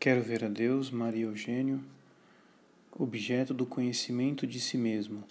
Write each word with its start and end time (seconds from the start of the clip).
Quero 0.00 0.22
ver 0.22 0.42
a 0.42 0.48
Deus, 0.48 0.90
Maria 0.90 1.26
Eugênio, 1.26 1.84
objeto 2.90 3.52
do 3.52 3.66
conhecimento 3.66 4.46
de 4.46 4.58
si 4.58 4.78
mesmo, 4.78 5.22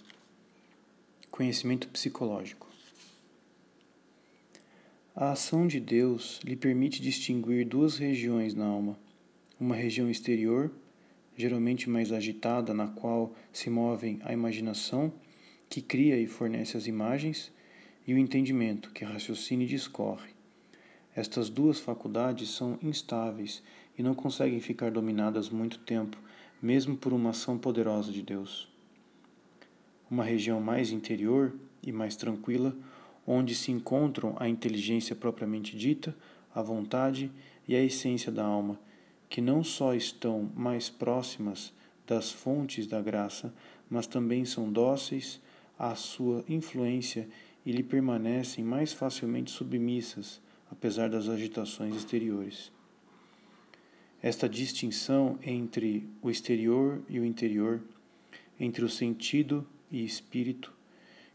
conhecimento 1.28 1.88
psicológico. 1.88 2.68
A 5.12 5.32
ação 5.32 5.66
de 5.66 5.80
Deus 5.80 6.38
lhe 6.44 6.54
permite 6.54 7.02
distinguir 7.02 7.66
duas 7.66 7.98
regiões 7.98 8.54
na 8.54 8.64
alma: 8.64 8.96
uma 9.58 9.74
região 9.74 10.08
exterior, 10.08 10.70
geralmente 11.36 11.90
mais 11.90 12.12
agitada, 12.12 12.72
na 12.72 12.86
qual 12.86 13.34
se 13.52 13.68
movem 13.68 14.20
a 14.22 14.32
imaginação, 14.32 15.12
que 15.68 15.82
cria 15.82 16.16
e 16.16 16.28
fornece 16.28 16.76
as 16.76 16.86
imagens, 16.86 17.50
e 18.06 18.14
o 18.14 18.18
entendimento, 18.18 18.92
que 18.92 19.04
raciocina 19.04 19.64
e 19.64 19.66
discorre. 19.66 20.30
Estas 21.12 21.50
duas 21.50 21.80
faculdades 21.80 22.50
são 22.50 22.78
instáveis 22.80 23.64
e 24.00 24.02
não 24.02 24.14
conseguem 24.14 24.60
ficar 24.60 24.90
dominadas 24.90 25.50
muito 25.50 25.78
tempo, 25.80 26.16
mesmo 26.62 26.96
por 26.96 27.12
uma 27.12 27.30
ação 27.30 27.58
poderosa 27.58 28.10
de 28.10 28.22
Deus. 28.22 28.66
Uma 30.10 30.24
região 30.24 30.58
mais 30.58 30.90
interior 30.90 31.52
e 31.82 31.92
mais 31.92 32.16
tranquila, 32.16 32.74
onde 33.26 33.54
se 33.54 33.70
encontram 33.70 34.34
a 34.38 34.48
inteligência 34.48 35.14
propriamente 35.14 35.76
dita, 35.76 36.16
a 36.54 36.62
vontade 36.62 37.30
e 37.68 37.76
a 37.76 37.84
essência 37.84 38.32
da 38.32 38.42
alma, 38.42 38.80
que 39.28 39.42
não 39.42 39.62
só 39.62 39.92
estão 39.92 40.50
mais 40.56 40.88
próximas 40.88 41.70
das 42.06 42.32
fontes 42.32 42.86
da 42.86 43.02
graça, 43.02 43.52
mas 43.90 44.06
também 44.06 44.46
são 44.46 44.72
dóceis 44.72 45.42
à 45.78 45.94
sua 45.94 46.42
influência 46.48 47.28
e 47.66 47.70
lhe 47.70 47.82
permanecem 47.82 48.64
mais 48.64 48.94
facilmente 48.94 49.50
submissas, 49.50 50.40
apesar 50.70 51.10
das 51.10 51.28
agitações 51.28 51.94
exteriores. 51.94 52.72
Esta 54.22 54.46
distinção 54.46 55.38
entre 55.42 56.06
o 56.20 56.30
exterior 56.30 57.00
e 57.08 57.18
o 57.18 57.24
interior, 57.24 57.80
entre 58.58 58.84
o 58.84 58.88
sentido 58.88 59.66
e 59.90 60.04
espírito, 60.04 60.74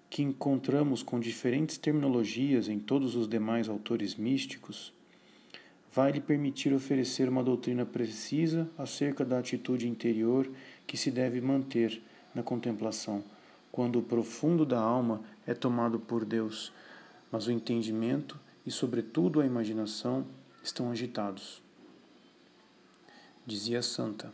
que 0.07 0.21
encontramos 0.21 1.01
com 1.01 1.19
diferentes 1.19 1.79
terminologias 1.79 2.69
em 2.69 2.77
todos 2.77 3.15
os 3.15 3.27
demais 3.27 3.67
autores 3.67 4.13
místicos, 4.13 4.93
vai 5.91 6.11
lhe 6.11 6.21
permitir 6.21 6.75
oferecer 6.75 7.27
uma 7.27 7.43
doutrina 7.43 7.87
precisa 7.87 8.69
acerca 8.77 9.25
da 9.25 9.39
atitude 9.39 9.87
interior 9.87 10.47
que 10.85 10.95
se 10.95 11.09
deve 11.09 11.41
manter 11.41 11.99
na 12.35 12.43
contemplação, 12.43 13.23
quando 13.71 13.97
o 13.97 14.03
profundo 14.03 14.63
da 14.63 14.79
alma 14.79 15.23
é 15.47 15.55
tomado 15.55 15.99
por 15.99 16.23
Deus, 16.23 16.71
mas 17.31 17.47
o 17.47 17.51
entendimento 17.51 18.39
e, 18.63 18.69
sobretudo, 18.69 19.41
a 19.41 19.45
imaginação 19.45 20.23
estão 20.61 20.91
agitados 20.91 21.64
dizia 23.45 23.79
a 23.79 23.83
santa. 23.83 24.33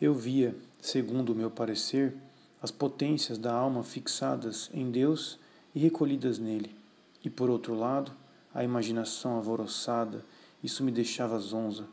Eu 0.00 0.14
via, 0.14 0.54
segundo 0.80 1.30
o 1.30 1.34
meu 1.34 1.50
parecer, 1.50 2.16
as 2.62 2.70
potências 2.70 3.38
da 3.38 3.52
alma 3.52 3.82
fixadas 3.82 4.70
em 4.72 4.90
Deus 4.90 5.38
e 5.74 5.78
recolhidas 5.78 6.38
nele, 6.38 6.74
e 7.24 7.30
por 7.30 7.50
outro 7.50 7.74
lado, 7.74 8.12
a 8.54 8.64
imaginação 8.64 9.32
alvoroçada, 9.32 10.24
isso 10.62 10.82
me 10.82 10.90
deixava 10.90 11.38
zonza. 11.38 11.86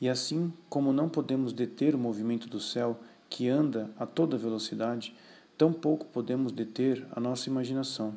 E 0.00 0.08
assim 0.08 0.52
como 0.68 0.92
não 0.92 1.08
podemos 1.08 1.52
deter 1.52 1.94
o 1.94 1.98
movimento 1.98 2.48
do 2.48 2.60
céu 2.60 2.98
que 3.30 3.48
anda 3.48 3.90
a 3.98 4.04
toda 4.04 4.36
velocidade, 4.36 5.14
tampouco 5.56 6.06
podemos 6.06 6.52
deter 6.52 7.06
a 7.14 7.20
nossa 7.20 7.48
imaginação. 7.48 8.14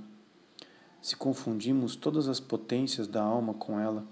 Se 1.02 1.16
confundimos 1.16 1.96
todas 1.96 2.28
as 2.28 2.40
potências 2.40 3.08
da 3.08 3.22
alma 3.22 3.54
com 3.54 3.80
ela, 3.80 4.04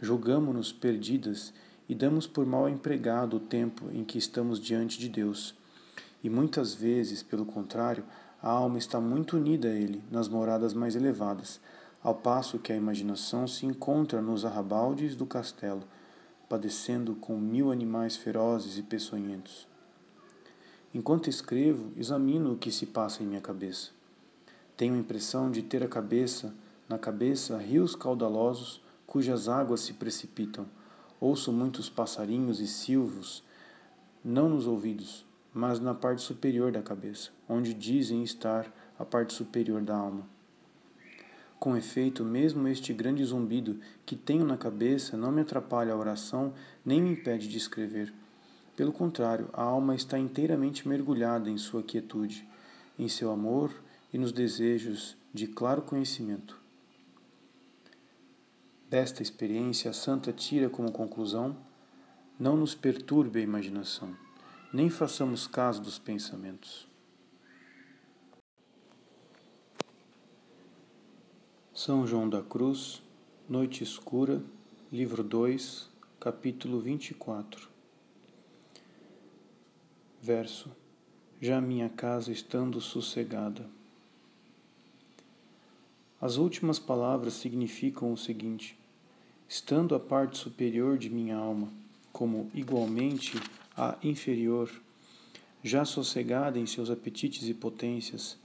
Julgamo-nos 0.00 0.72
perdidas 0.72 1.54
e 1.88 1.94
damos 1.94 2.26
por 2.26 2.44
mal 2.44 2.68
empregado 2.68 3.36
o 3.36 3.40
tempo 3.40 3.90
em 3.92 4.04
que 4.04 4.18
estamos 4.18 4.60
diante 4.60 4.98
de 4.98 5.08
Deus. 5.08 5.54
E 6.22 6.28
muitas 6.28 6.74
vezes, 6.74 7.22
pelo 7.22 7.46
contrário, 7.46 8.04
a 8.42 8.50
alma 8.50 8.76
está 8.76 9.00
muito 9.00 9.36
unida 9.36 9.68
a 9.68 9.72
Ele 9.72 10.02
nas 10.10 10.28
moradas 10.28 10.74
mais 10.74 10.94
elevadas, 10.94 11.60
ao 12.02 12.14
passo 12.14 12.58
que 12.58 12.72
a 12.72 12.76
imaginação 12.76 13.48
se 13.48 13.64
encontra 13.64 14.20
nos 14.20 14.44
arrabaldes 14.44 15.16
do 15.16 15.24
castelo, 15.24 15.82
padecendo 16.46 17.14
com 17.14 17.38
mil 17.38 17.72
animais 17.72 18.16
ferozes 18.16 18.76
e 18.76 18.82
peçonhentos. 18.82 19.66
Enquanto 20.94 21.30
escrevo, 21.30 21.90
examino 21.96 22.52
o 22.52 22.56
que 22.56 22.70
se 22.70 22.86
passa 22.86 23.22
em 23.22 23.26
minha 23.26 23.40
cabeça. 23.40 23.90
Tenho 24.76 24.94
a 24.94 24.98
impressão 24.98 25.50
de 25.50 25.62
ter 25.62 25.82
a 25.82 25.88
cabeça, 25.88 26.54
na 26.86 26.98
cabeça, 26.98 27.56
rios 27.56 27.96
caudalosos 27.96 28.84
cujas 29.06 29.48
águas 29.48 29.80
se 29.80 29.94
precipitam. 29.94 30.66
Ouço 31.20 31.52
muitos 31.52 31.88
passarinhos 31.88 32.60
e 32.60 32.66
silvos, 32.66 33.42
não 34.24 34.48
nos 34.48 34.66
ouvidos, 34.66 35.24
mas 35.54 35.80
na 35.80 35.94
parte 35.94 36.20
superior 36.20 36.70
da 36.70 36.82
cabeça, 36.82 37.30
onde 37.48 37.72
dizem 37.72 38.22
estar 38.22 38.70
a 38.98 39.04
parte 39.04 39.32
superior 39.32 39.80
da 39.80 39.96
alma. 39.96 40.28
Com 41.58 41.76
efeito, 41.76 42.22
mesmo 42.22 42.68
este 42.68 42.92
grande 42.92 43.24
zumbido 43.24 43.80
que 44.04 44.14
tenho 44.14 44.44
na 44.44 44.58
cabeça 44.58 45.16
não 45.16 45.32
me 45.32 45.40
atrapalha 45.40 45.94
a 45.94 45.96
oração 45.96 46.52
nem 46.84 47.00
me 47.00 47.12
impede 47.12 47.48
de 47.48 47.56
escrever. 47.56 48.12
Pelo 48.76 48.92
contrário, 48.92 49.48
a 49.54 49.62
alma 49.62 49.94
está 49.94 50.18
inteiramente 50.18 50.86
mergulhada 50.86 51.48
em 51.48 51.56
sua 51.56 51.82
quietude, 51.82 52.46
em 52.98 53.08
seu 53.08 53.30
amor 53.30 53.72
e 54.12 54.18
nos 54.18 54.32
desejos 54.32 55.16
de 55.32 55.46
claro 55.46 55.80
conhecimento. 55.80 56.65
Desta 58.88 59.20
experiência, 59.20 59.90
a 59.90 59.94
santa 59.94 60.32
tira 60.32 60.70
como 60.70 60.92
conclusão: 60.92 61.56
não 62.38 62.56
nos 62.56 62.72
perturbe 62.72 63.40
a 63.40 63.42
imaginação, 63.42 64.16
nem 64.72 64.88
façamos 64.88 65.48
caso 65.48 65.82
dos 65.82 65.98
pensamentos. 65.98 66.86
São 71.74 72.06
João 72.06 72.28
da 72.28 72.42
Cruz, 72.42 73.02
Noite 73.48 73.82
Escura, 73.82 74.40
livro 74.92 75.24
2, 75.24 75.90
capítulo 76.20 76.80
24. 76.80 77.68
Verso: 80.22 80.70
Já 81.40 81.60
minha 81.60 81.88
casa 81.88 82.30
estando 82.30 82.80
sossegada. 82.80 83.75
As 86.26 86.38
últimas 86.38 86.80
palavras 86.80 87.34
significam 87.34 88.12
o 88.12 88.16
seguinte: 88.16 88.76
estando 89.48 89.94
a 89.94 90.00
parte 90.00 90.36
superior 90.36 90.98
de 90.98 91.08
minha 91.08 91.36
alma, 91.36 91.68
como 92.12 92.50
igualmente 92.52 93.40
a 93.76 93.96
inferior, 94.02 94.68
já 95.62 95.84
sossegada 95.84 96.58
em 96.58 96.66
seus 96.66 96.90
apetites 96.90 97.48
e 97.48 97.54
potências, 97.54 98.36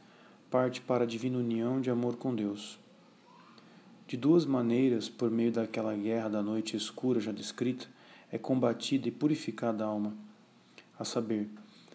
parte 0.52 0.80
para 0.80 1.06
a 1.06 1.08
divina 1.08 1.40
união 1.40 1.82
de 1.82 1.90
amor 1.90 2.18
com 2.18 2.36
Deus. 2.36 2.78
De 4.08 4.16
duas 4.16 4.46
maneiras, 4.46 5.10
por 5.10 5.32
meio 5.32 5.52
daquela 5.52 5.96
guerra 5.96 6.30
da 6.30 6.44
noite 6.44 6.78
escura 6.78 7.20
já 7.20 7.32
descrita, 7.32 7.88
é 8.32 8.38
combatida 8.38 9.08
e 9.08 9.12
purificada 9.12 9.84
a 9.84 9.88
alma, 9.88 10.14
a 11.00 11.04
saber, 11.04 11.50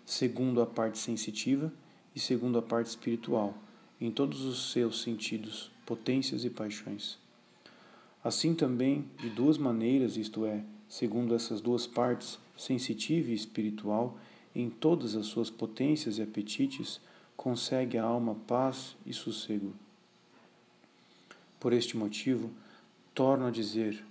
segundo 0.05 0.61
a 0.61 0.67
parte 0.67 0.99
sensitiva 0.99 1.73
e 2.13 2.19
segundo 2.19 2.59
a 2.59 2.63
parte 2.63 2.89
espiritual 2.89 3.55
em 4.01 4.11
todos 4.11 4.45
os 4.45 4.73
seus 4.73 5.01
sentidos, 5.01 5.71
potências 5.87 6.45
e 6.45 6.51
paixões. 6.51 7.17
Assim 8.23 8.55
também, 8.55 9.05
de 9.19 9.31
duas 9.31 9.57
maneiras, 9.57 10.17
isto 10.17 10.45
é, 10.45 10.65
segundo 10.89 11.35
essas 11.35 11.61
duas 11.61 11.87
partes, 11.87 12.39
sensitiva 12.59 13.31
e 13.31 13.35
espiritual, 13.35 14.19
em 14.55 14.69
todas 14.69 15.15
as 15.15 15.27
suas 15.27 15.49
potências 15.49 16.19
e 16.19 16.23
apetites, 16.23 17.01
consegue 17.37 17.97
a 17.97 18.05
alma 18.05 18.35
paz 18.47 18.97
e 19.07 19.13
sossego. 19.13 19.73
Por 21.61 21.73
este 21.73 21.97
motivo, 21.97 22.51
torno 23.15 23.47
a 23.47 23.51
dizer, 23.51 24.05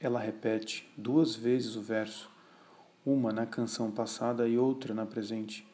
ela 0.00 0.18
repete 0.18 0.88
duas 0.96 1.36
vezes 1.36 1.76
o 1.76 1.80
verso, 1.80 2.28
uma 3.04 3.32
na 3.32 3.46
canção 3.46 3.90
passada 3.90 4.48
e 4.48 4.58
outra 4.58 4.92
na 4.92 5.06
presente. 5.06 5.66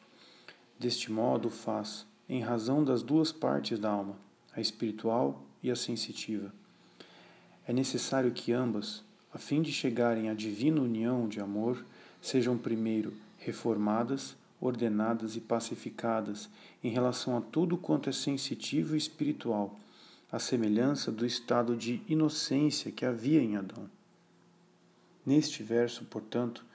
Deste 0.77 1.11
modo 1.11 1.49
faz 1.49 2.05
em 2.29 2.41
razão 2.41 2.83
das 2.83 3.01
duas 3.01 3.31
partes 3.31 3.79
da 3.79 3.89
alma, 3.89 4.15
a 4.55 4.61
espiritual 4.61 5.43
e 5.61 5.71
a 5.71 5.75
sensitiva. 5.75 6.53
É 7.67 7.73
necessário 7.73 8.31
que 8.31 8.51
ambas, 8.51 9.03
a 9.33 9.37
fim 9.37 9.61
de 9.61 9.71
chegarem 9.71 10.29
à 10.29 10.33
divina 10.33 10.81
união 10.81 11.27
de 11.27 11.39
amor, 11.39 11.83
sejam 12.21 12.57
primeiro 12.57 13.13
reformadas, 13.39 14.35
ordenadas 14.59 15.35
e 15.35 15.41
pacificadas 15.41 16.49
em 16.83 16.89
relação 16.89 17.37
a 17.37 17.41
tudo 17.41 17.77
quanto 17.77 18.09
é 18.09 18.13
sensitivo 18.13 18.95
e 18.95 18.97
espiritual, 18.97 19.77
à 20.31 20.39
semelhança 20.39 21.11
do 21.11 21.25
estado 21.25 21.75
de 21.75 22.01
inocência 22.07 22.91
que 22.91 23.05
havia 23.05 23.41
em 23.41 23.57
Adão. 23.57 23.89
Neste 25.25 25.63
verso, 25.63 26.05
portanto, 26.05 26.65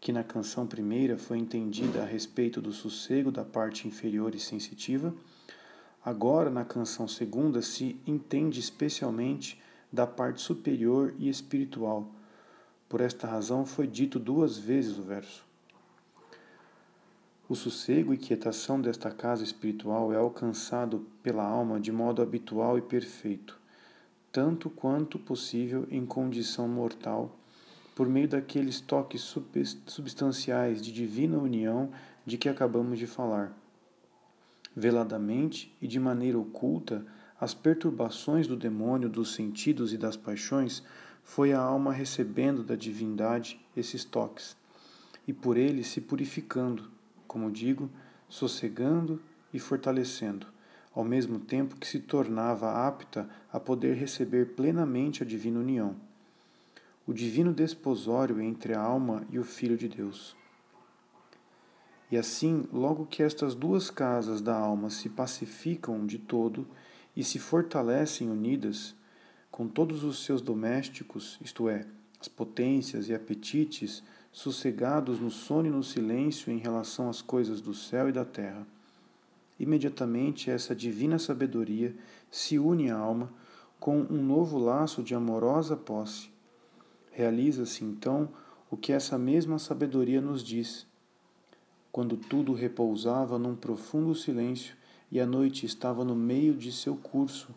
que 0.00 0.12
na 0.12 0.22
canção 0.22 0.66
primeira 0.66 1.16
foi 1.16 1.38
entendida 1.38 2.02
a 2.02 2.06
respeito 2.06 2.60
do 2.60 2.72
sossego 2.72 3.30
da 3.30 3.44
parte 3.44 3.88
inferior 3.88 4.34
e 4.34 4.40
sensitiva, 4.40 5.14
agora 6.04 6.50
na 6.50 6.64
canção 6.64 7.06
segunda 7.06 7.60
se 7.62 8.00
entende 8.06 8.60
especialmente 8.60 9.60
da 9.92 10.06
parte 10.06 10.40
superior 10.40 11.14
e 11.18 11.28
espiritual, 11.28 12.08
Por 12.88 13.02
esta 13.02 13.26
razão 13.26 13.66
foi 13.66 13.86
dito 13.86 14.18
duas 14.18 14.56
vezes 14.56 14.96
o 14.96 15.02
verso. 15.02 15.44
O 17.46 17.54
sossego 17.54 18.14
e 18.14 18.18
quietação 18.18 18.80
desta 18.80 19.10
casa 19.10 19.44
espiritual 19.44 20.12
é 20.12 20.16
alcançado 20.16 21.06
pela 21.22 21.42
alma 21.42 21.78
de 21.78 21.92
modo 21.92 22.22
habitual 22.22 22.78
e 22.78 22.82
perfeito, 22.82 23.58
tanto 24.32 24.70
quanto 24.70 25.18
possível 25.18 25.86
em 25.90 26.06
condição 26.06 26.66
mortal, 26.66 27.34
por 27.94 28.08
meio 28.08 28.28
daqueles 28.28 28.80
toques 28.80 29.34
substanciais 29.86 30.80
de 30.80 30.92
divina 30.92 31.36
união 31.36 31.90
de 32.24 32.38
que 32.38 32.48
acabamos 32.48 32.98
de 32.98 33.06
falar. 33.06 33.52
Veladamente 34.78 35.74
e 35.82 35.88
de 35.88 35.98
maneira 35.98 36.38
oculta, 36.38 37.04
as 37.40 37.52
perturbações 37.52 38.46
do 38.46 38.56
demônio 38.56 39.08
dos 39.08 39.34
sentidos 39.34 39.92
e 39.92 39.98
das 39.98 40.16
paixões 40.16 40.84
foi 41.24 41.52
a 41.52 41.58
alma 41.58 41.92
recebendo 41.92 42.62
da 42.62 42.76
divindade 42.76 43.60
esses 43.76 44.04
toques, 44.04 44.56
e 45.26 45.32
por 45.32 45.56
eles 45.56 45.88
se 45.88 46.00
purificando 46.00 46.96
como 47.26 47.50
digo, 47.50 47.90
sossegando 48.28 49.20
e 49.52 49.58
fortalecendo, 49.58 50.46
ao 50.94 51.04
mesmo 51.04 51.38
tempo 51.38 51.76
que 51.76 51.86
se 51.86 52.00
tornava 52.00 52.86
apta 52.86 53.28
a 53.52 53.60
poder 53.60 53.94
receber 53.94 54.54
plenamente 54.54 55.22
a 55.22 55.26
divina 55.26 55.60
união, 55.60 55.94
o 57.04 57.12
divino 57.12 57.52
desposório 57.52 58.40
entre 58.40 58.74
a 58.74 58.80
alma 58.80 59.26
e 59.30 59.38
o 59.38 59.44
Filho 59.44 59.76
de 59.76 59.88
Deus. 59.88 60.37
E 62.10 62.16
assim, 62.16 62.66
logo 62.72 63.06
que 63.06 63.22
estas 63.22 63.54
duas 63.54 63.90
casas 63.90 64.40
da 64.40 64.56
alma 64.56 64.88
se 64.88 65.08
pacificam 65.08 66.06
de 66.06 66.18
todo 66.18 66.66
e 67.14 67.22
se 67.22 67.38
fortalecem 67.38 68.30
unidas, 68.30 68.94
com 69.50 69.68
todos 69.68 70.04
os 70.04 70.24
seus 70.24 70.40
domésticos, 70.40 71.38
isto 71.42 71.68
é, 71.68 71.86
as 72.20 72.28
potências 72.28 73.08
e 73.08 73.14
apetites, 73.14 74.02
sossegados 74.32 75.20
no 75.20 75.30
sono 75.30 75.68
e 75.68 75.70
no 75.70 75.82
silêncio 75.82 76.52
em 76.52 76.58
relação 76.58 77.08
às 77.08 77.20
coisas 77.20 77.60
do 77.60 77.74
céu 77.74 78.08
e 78.08 78.12
da 78.12 78.24
terra. 78.24 78.66
Imediatamente 79.58 80.50
essa 80.50 80.74
divina 80.74 81.18
sabedoria 81.18 81.94
se 82.30 82.58
une 82.58 82.90
à 82.90 82.96
alma 82.96 83.32
com 83.80 83.98
um 83.98 84.22
novo 84.22 84.58
laço 84.58 85.02
de 85.02 85.14
amorosa 85.14 85.76
posse. 85.76 86.30
Realiza-se 87.10 87.84
então 87.84 88.28
o 88.70 88.76
que 88.76 88.92
essa 88.92 89.18
mesma 89.18 89.58
sabedoria 89.58 90.20
nos 90.20 90.42
diz. 90.42 90.87
Quando 91.90 92.16
tudo 92.16 92.52
repousava 92.52 93.38
num 93.38 93.56
profundo 93.56 94.14
silêncio 94.14 94.76
e 95.10 95.20
a 95.20 95.26
noite 95.26 95.64
estava 95.64 96.04
no 96.04 96.14
meio 96.14 96.54
de 96.54 96.70
seu 96.70 96.96
curso, 96.96 97.48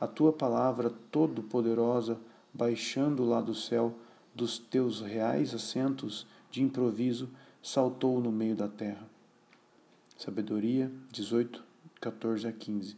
a 0.00 0.06
tua 0.06 0.32
palavra 0.32 0.90
todo-poderosa, 1.10 2.18
baixando 2.52 3.24
lá 3.24 3.40
do 3.40 3.54
céu, 3.54 3.94
dos 4.34 4.58
teus 4.58 5.00
reais 5.00 5.54
assentos, 5.54 6.26
de 6.50 6.62
improviso, 6.62 7.28
saltou 7.62 8.20
no 8.20 8.32
meio 8.32 8.56
da 8.56 8.68
terra. 8.68 9.08
Sabedoria 10.16 10.90
18, 11.10 11.64
14 12.00 12.46
a 12.46 12.52
15. 12.52 12.96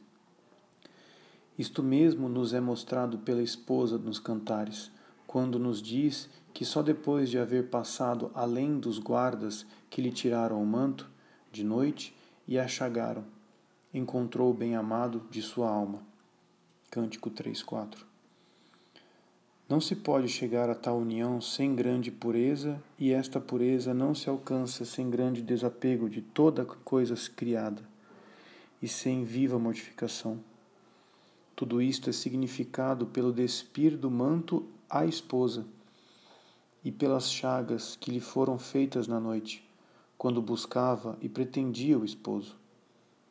Isto 1.58 1.82
mesmo 1.82 2.28
nos 2.28 2.52
é 2.52 2.60
mostrado 2.60 3.19
pela 3.19 3.42
esposa 3.42 3.96
nos 3.96 4.19
cantares, 4.19 4.90
quando 5.26 5.58
nos 5.58 5.81
diz 5.81 6.28
que 6.54 6.64
só 6.64 6.82
depois 6.82 7.28
de 7.28 7.36
haver 7.36 7.68
passado 7.68 8.30
além 8.32 8.78
dos 8.78 9.00
guardas 9.00 9.66
que 9.90 10.00
lhe 10.00 10.12
tiraram 10.12 10.62
o 10.62 10.66
manto, 10.66 11.10
de 11.50 11.64
noite, 11.64 12.14
e 12.46 12.56
a 12.56 12.68
chagaram, 12.68 13.24
encontrou 13.92 14.52
o 14.52 14.54
bem-amado 14.54 15.26
de 15.30 15.42
sua 15.42 15.68
alma. 15.68 16.00
Cântico 16.90 17.28
3, 17.28 17.60
4. 17.60 18.06
Não 19.68 19.80
se 19.80 19.96
pode 19.96 20.28
chegar 20.28 20.70
a 20.70 20.74
tal 20.76 20.98
união 20.98 21.40
sem 21.40 21.74
grande 21.74 22.12
pureza, 22.12 22.80
e 22.96 23.10
esta 23.10 23.40
pureza 23.40 23.92
não 23.92 24.14
se 24.14 24.28
alcança 24.28 24.84
sem 24.84 25.10
grande 25.10 25.42
desapego 25.42 26.08
de 26.08 26.22
toda 26.22 26.64
coisa 26.64 27.16
criada 27.34 27.82
e 28.80 28.86
sem 28.86 29.24
viva 29.24 29.58
mortificação. 29.58 30.38
Tudo 31.56 31.82
isto 31.82 32.10
é 32.10 32.12
significado 32.12 33.06
pelo 33.06 33.32
despir 33.32 33.96
do 33.96 34.10
manto 34.10 34.68
à 34.88 35.04
esposa 35.04 35.66
e 36.84 36.92
pelas 36.92 37.31
chagas 37.31 37.96
que 37.96 38.10
lhe 38.10 38.20
foram 38.20 38.58
feitas 38.58 39.08
na 39.08 39.19
noite, 39.19 39.64
quando 40.19 40.42
buscava 40.42 41.16
e 41.20 41.28
pretendia 41.28 41.98
o 41.98 42.04
esposo, 42.04 42.56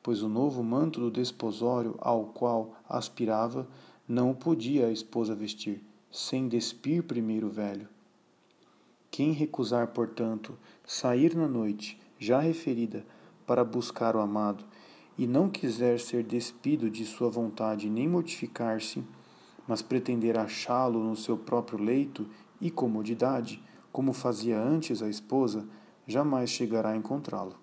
pois 0.02 0.24
o 0.24 0.28
novo 0.28 0.64
manto 0.64 1.00
do 1.00 1.12
desposório 1.12 1.96
ao 2.00 2.26
qual 2.26 2.76
aspirava 2.90 3.68
não 4.08 4.34
podia 4.34 4.88
a 4.88 4.92
esposa 4.92 5.36
vestir 5.36 5.82
sem 6.14 6.48
despir 6.48 7.02
primeiro 7.02 7.48
o 7.48 7.50
velho. 7.50 7.90
Quem 9.10 9.32
recusar, 9.32 9.88
portanto, 9.88 10.56
sair 10.86 11.36
na 11.36 11.48
noite 11.48 12.00
já 12.20 12.40
referida 12.40 13.04
para 13.48 13.66
buscar 13.66 14.16
o 14.16 14.20
amado, 14.20 14.64
e 15.18 15.26
não 15.26 15.50
quiser 15.50 16.00
ser 16.00 16.24
despido 16.24 16.90
de 16.90 17.04
sua 17.04 17.30
vontade 17.30 17.90
nem 17.90 18.08
mortificar-se, 18.08 19.04
mas 19.68 19.82
pretender 19.82 20.38
achá-lo 20.38 21.04
no 21.04 21.16
seu 21.16 21.36
próprio 21.36 21.84
leito 21.84 22.28
e 22.64 22.72
comodidade, 22.72 23.62
como 23.92 24.14
fazia 24.14 24.58
antes 24.58 25.02
a 25.02 25.10
esposa, 25.10 25.68
jamais 26.08 26.50
chegará 26.50 26.92
a 26.92 26.96
encontrá-lo. 26.96 27.58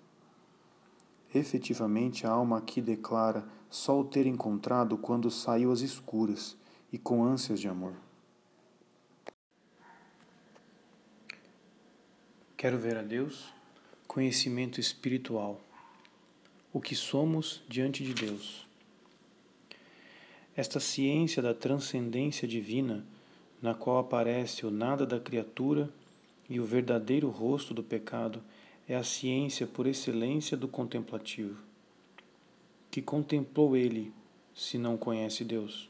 Efetivamente, 1.33 2.27
a 2.27 2.29
alma 2.29 2.59
aqui 2.59 2.79
declara 2.79 3.43
só 3.67 3.99
o 3.99 4.03
ter 4.03 4.27
encontrado 4.27 4.95
quando 4.99 5.31
saiu 5.31 5.71
às 5.71 5.81
escuras 5.81 6.55
e 6.93 6.99
com 6.99 7.23
ânsias 7.23 7.59
de 7.59 7.67
amor. 7.67 7.95
Quero 12.55 12.77
ver 12.77 12.95
a 12.95 13.01
Deus, 13.01 13.51
conhecimento 14.07 14.79
espiritual, 14.79 15.59
o 16.71 16.79
que 16.79 16.95
somos 16.95 17.63
diante 17.67 18.03
de 18.03 18.13
Deus. 18.13 18.67
Esta 20.55 20.79
ciência 20.79 21.41
da 21.41 21.55
transcendência 21.55 22.47
divina, 22.47 23.03
na 23.61 23.73
qual 23.73 23.99
aparece 23.99 24.65
o 24.65 24.71
nada 24.71 25.05
da 25.05 25.19
criatura 25.19 25.89
e 26.49 26.59
o 26.59 26.65
verdadeiro 26.65 27.29
rosto 27.29 27.73
do 27.73 27.83
pecado, 27.83 28.41
é 28.87 28.95
a 28.95 29.03
ciência 29.03 29.67
por 29.67 29.87
excelência 29.87 30.57
do 30.57 30.67
contemplativo. 30.67 31.57
Que 32.89 33.01
contemplou 33.01 33.77
ele, 33.77 34.11
se 34.53 34.77
não 34.77 34.97
conhece 34.97 35.45
Deus? 35.45 35.89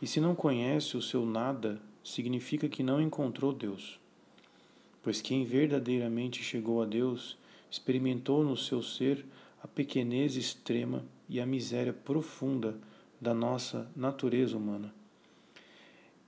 E 0.00 0.06
se 0.06 0.20
não 0.20 0.34
conhece 0.34 0.96
o 0.96 1.02
seu 1.02 1.24
nada, 1.24 1.80
significa 2.02 2.68
que 2.68 2.82
não 2.82 3.00
encontrou 3.00 3.52
Deus 3.52 3.98
pois 5.08 5.22
quem 5.22 5.42
verdadeiramente 5.42 6.42
chegou 6.42 6.82
a 6.82 6.84
Deus 6.84 7.38
experimentou 7.70 8.44
no 8.44 8.56
seu 8.56 8.82
ser 8.82 9.24
a 9.62 9.66
pequenez 9.66 10.36
extrema 10.36 11.02
e 11.28 11.40
a 11.40 11.46
miséria 11.46 11.94
profunda 11.94 12.76
da 13.18 13.32
nossa 13.32 13.90
natureza 13.96 14.54
humana. 14.54 14.94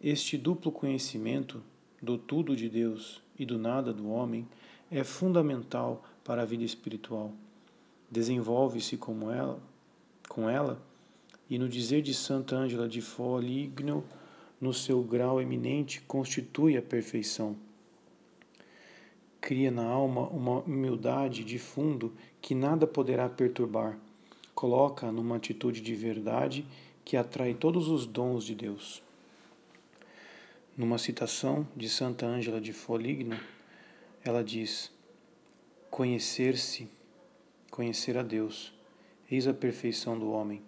Este 0.02 0.38
duplo 0.38 0.72
conhecimento 0.72 1.62
do 2.00 2.16
tudo 2.16 2.56
de 2.56 2.68
Deus 2.68 3.22
e 3.38 3.44
do 3.44 3.58
nada 3.58 3.92
do 3.92 4.08
homem 4.08 4.48
é 4.90 5.04
fundamental 5.04 6.04
para 6.24 6.42
a 6.42 6.46
vida 6.46 6.64
espiritual. 6.64 7.32
Desenvolve-se 8.10 8.96
como 8.96 9.30
ela, 9.30 9.60
com 10.28 10.48
ela, 10.48 10.80
e 11.48 11.58
no 11.58 11.68
dizer 11.68 12.02
de 12.02 12.14
Santa 12.14 12.56
Ângela 12.56 12.88
de 12.88 13.00
Foligno, 13.00 14.04
no 14.60 14.72
seu 14.72 15.02
grau 15.02 15.40
eminente, 15.40 16.00
constitui 16.02 16.76
a 16.76 16.82
perfeição 16.82 17.56
cria 19.40 19.70
na 19.70 19.84
alma 19.84 20.28
uma 20.28 20.60
humildade 20.60 21.42
de 21.42 21.58
fundo 21.58 22.12
que 22.40 22.54
nada 22.54 22.86
poderá 22.86 23.28
perturbar. 23.28 23.98
Coloca 24.54 25.10
numa 25.10 25.36
atitude 25.36 25.80
de 25.80 25.94
verdade 25.94 26.64
que 27.04 27.16
atrai 27.16 27.54
todos 27.54 27.88
os 27.88 28.06
dons 28.06 28.44
de 28.44 28.54
Deus. 28.54 29.02
Numa 30.76 30.98
citação 30.98 31.66
de 31.76 31.88
Santa 31.88 32.26
Ângela 32.26 32.60
de 32.60 32.72
Foligno, 32.72 33.38
ela 34.24 34.42
diz: 34.42 34.90
Conhecer-se, 35.90 36.88
conhecer 37.70 38.16
a 38.16 38.22
Deus, 38.22 38.72
eis 39.30 39.48
a 39.48 39.52
perfeição 39.52 40.18
do 40.18 40.30
homem. 40.30 40.62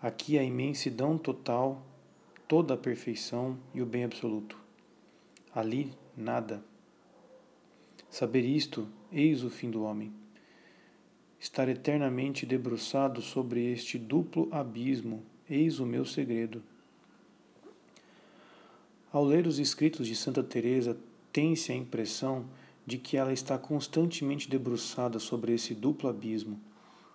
Aqui 0.00 0.38
a 0.38 0.42
imensidão 0.42 1.16
total, 1.16 1.84
toda 2.46 2.74
a 2.74 2.76
perfeição 2.76 3.58
e 3.74 3.80
o 3.80 3.86
bem 3.86 4.04
absoluto. 4.04 4.58
Ali, 5.54 5.92
nada. 6.16 6.62
Saber 8.10 8.44
isto, 8.44 8.88
eis 9.10 9.42
o 9.42 9.50
fim 9.50 9.70
do 9.70 9.82
homem. 9.82 10.12
Estar 11.40 11.68
eternamente 11.68 12.44
debruçado 12.44 13.22
sobre 13.22 13.72
este 13.72 13.98
duplo 13.98 14.48
abismo, 14.52 15.24
eis 15.48 15.80
o 15.80 15.86
meu 15.86 16.04
segredo. 16.04 16.62
Ao 19.10 19.24
ler 19.24 19.46
os 19.46 19.58
escritos 19.58 20.06
de 20.06 20.14
Santa 20.14 20.42
Teresa, 20.42 20.94
tem-se 21.32 21.72
a 21.72 21.74
impressão 21.74 22.44
de 22.86 22.98
que 22.98 23.16
ela 23.16 23.32
está 23.32 23.56
constantemente 23.56 24.50
debruçada 24.50 25.18
sobre 25.18 25.54
esse 25.54 25.74
duplo 25.74 26.10
abismo. 26.10 26.60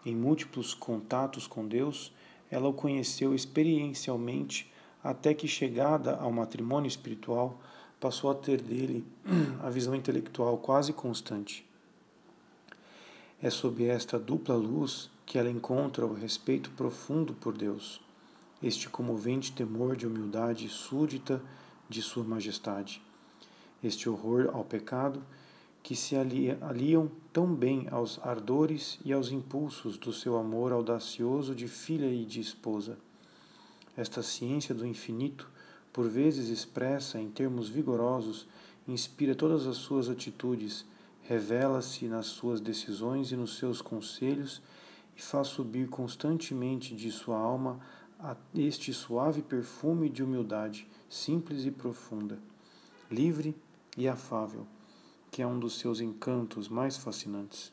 Em 0.03 0.15
múltiplos 0.15 0.73
contatos 0.73 1.45
com 1.45 1.67
Deus, 1.67 2.11
ela 2.49 2.67
o 2.67 2.73
conheceu 2.73 3.35
experiencialmente 3.35 4.71
até 5.03 5.35
que, 5.35 5.47
chegada 5.47 6.15
ao 6.15 6.31
matrimônio 6.31 6.87
espiritual, 6.87 7.59
passou 7.99 8.31
a 8.31 8.35
ter 8.35 8.59
dele 8.59 9.05
a 9.61 9.69
visão 9.69 9.93
intelectual 9.93 10.57
quase 10.57 10.93
constante. 10.93 11.63
É 13.39 13.51
sob 13.51 13.85
esta 13.85 14.17
dupla 14.17 14.55
luz 14.55 15.11
que 15.27 15.37
ela 15.37 15.49
encontra 15.49 16.07
o 16.07 16.13
respeito 16.13 16.71
profundo 16.71 17.35
por 17.35 17.55
Deus, 17.55 18.01
este 18.63 18.89
comovente 18.89 19.51
temor 19.51 19.95
de 19.95 20.07
humildade 20.07 20.67
súdita 20.69 21.39
de 21.89 22.01
Sua 22.01 22.23
Majestade, 22.23 23.01
este 23.83 24.09
horror 24.09 24.49
ao 24.53 24.63
pecado 24.63 25.23
que 25.83 25.95
se 25.95 26.15
aliam 26.15 27.11
tão 27.33 27.53
bem 27.53 27.87
aos 27.91 28.17
ardores 28.23 28.97
e 29.03 29.11
aos 29.11 29.31
impulsos 29.31 29.97
do 29.97 30.13
seu 30.13 30.37
amor 30.37 30.71
audacioso 30.71 31.53
de 31.53 31.67
filha 31.67 32.05
e 32.05 32.23
de 32.23 32.39
esposa. 32.39 32.97
Esta 33.95 34.23
ciência 34.23 34.73
do 34.73 34.87
infinito, 34.87 35.51
por 35.91 36.07
vezes 36.07 36.47
expressa 36.47 37.19
em 37.19 37.29
termos 37.29 37.67
vigorosos, 37.67 38.47
inspira 38.87 39.35
todas 39.35 39.67
as 39.67 39.75
suas 39.75 40.09
atitudes, 40.09 40.85
revela-se 41.23 42.05
nas 42.05 42.27
suas 42.27 42.61
decisões 42.61 43.31
e 43.31 43.35
nos 43.35 43.57
seus 43.57 43.81
conselhos 43.81 44.61
e 45.17 45.21
faz 45.21 45.49
subir 45.49 45.89
constantemente 45.89 46.95
de 46.95 47.11
sua 47.11 47.37
alma 47.37 47.79
este 48.55 48.93
suave 48.93 49.41
perfume 49.41 50.09
de 50.09 50.23
humildade, 50.23 50.87
simples 51.13 51.63
e 51.63 51.69
profunda, 51.69 52.39
livre 53.09 53.55
e 53.95 54.07
afável, 54.07 54.65
que 55.29 55.43
é 55.43 55.47
um 55.47 55.59
dos 55.59 55.77
seus 55.77 56.01
encantos 56.01 56.67
mais 56.67 56.97
fascinantes. 56.97 57.71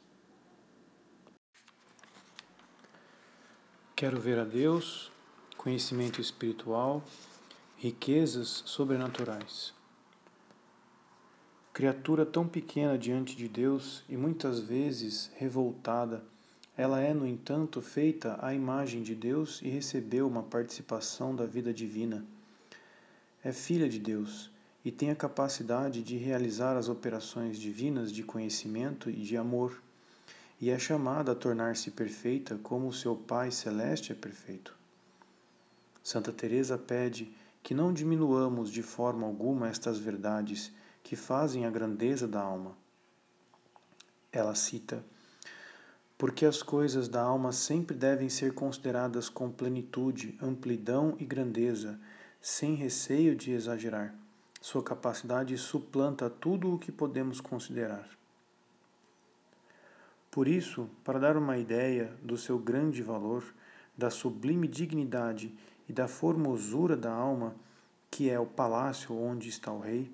Quero 3.97 4.21
ver 4.21 4.39
a 4.39 4.45
Deus, 4.45 5.11
conhecimento 5.57 6.21
espiritual, 6.21 7.03
riquezas 7.79 8.63
sobrenaturais. 8.67 9.73
Criatura 11.73 12.27
tão 12.27 12.47
pequena 12.47 12.99
diante 12.99 13.35
de 13.35 13.49
Deus 13.49 14.05
e 14.07 14.19
muitas 14.19 14.61
vezes 14.61 15.31
revoltada, 15.37 16.23
ela 16.77 17.01
é, 17.01 17.15
no 17.15 17.27
entanto, 17.27 17.81
feita 17.81 18.39
à 18.43 18.53
imagem 18.53 19.03
de 19.03 19.15
Deus 19.15 19.63
e 19.63 19.69
recebeu 19.69 20.29
uma 20.29 20.43
participação 20.43 21.35
da 21.35 21.47
vida 21.47 21.73
divina. 21.73 22.23
É 23.43 23.53
filha 23.53 23.89
de 23.89 23.99
Deus 23.99 24.51
e 24.85 24.91
tem 24.91 25.11
a 25.11 25.17
capacidade 25.17 26.03
de 26.03 26.17
realizar 26.17 26.77
as 26.77 26.89
operações 26.89 27.59
divinas 27.59 28.13
de 28.13 28.23
conhecimento 28.23 29.09
e 29.09 29.23
de 29.23 29.37
amor, 29.37 29.83
e 30.61 30.69
é 30.69 30.79
chamada 30.79 31.33
a 31.33 31.35
tornar-se 31.35 31.91
perfeita 31.91 32.59
como 32.63 32.89
o 32.89 32.93
seu 32.93 33.17
Pai 33.17 33.51
celeste 33.51 34.13
é 34.13 34.15
perfeito. 34.15 34.77
Santa 36.03 36.33
Teresa 36.33 36.77
pede 36.77 37.35
que 37.63 37.75
não 37.75 37.93
diminuamos 37.93 38.71
de 38.71 38.83
forma 38.83 39.27
alguma 39.27 39.69
estas 39.69 39.99
verdades 39.99 40.73
que 41.03 41.17
fazem 41.17 41.65
a 41.65 41.71
grandeza 41.71 42.29
da 42.29 42.41
alma. 42.41 42.77
Ela 44.31 44.55
cita: 44.55 45.03
porque 46.19 46.45
as 46.45 46.63
coisas 46.63 47.09
da 47.09 47.23
alma 47.23 47.53
sempre 47.53 47.97
devem 47.97 48.29
ser 48.29 48.53
consideradas 48.53 49.31
com 49.31 49.51
plenitude, 49.51 50.39
amplidão 50.43 51.17
e 51.19 51.25
grandeza, 51.25 51.99
sem 52.41 52.75
receio 52.75 53.37
de 53.37 53.53
exagerar. 53.53 54.15
Sua 54.61 54.83
capacidade 54.83 55.57
suplanta 55.59 56.29
tudo 56.29 56.75
o 56.75 56.79
que 56.79 56.93
podemos 56.93 57.41
considerar. 57.41 58.09
Por 60.31 60.47
isso, 60.47 60.89
para 61.05 61.19
dar 61.19 61.37
uma 61.37 61.59
ideia 61.59 62.13
do 62.23 62.37
seu 62.37 62.59
grande 62.59 63.03
valor, 63.03 63.45
da 63.97 64.11
sublime 64.11 64.69
dignidade 64.69 65.53
e 65.89 65.93
da 65.93 66.07
formosura 66.07 66.97
da 66.97 67.13
alma, 67.13 67.55
que 68.11 68.31
é 68.31 68.39
o 68.39 68.47
palácio 68.47 69.17
onde 69.17 69.49
está 69.49 69.73
o 69.73 69.81
rei, 69.81 70.11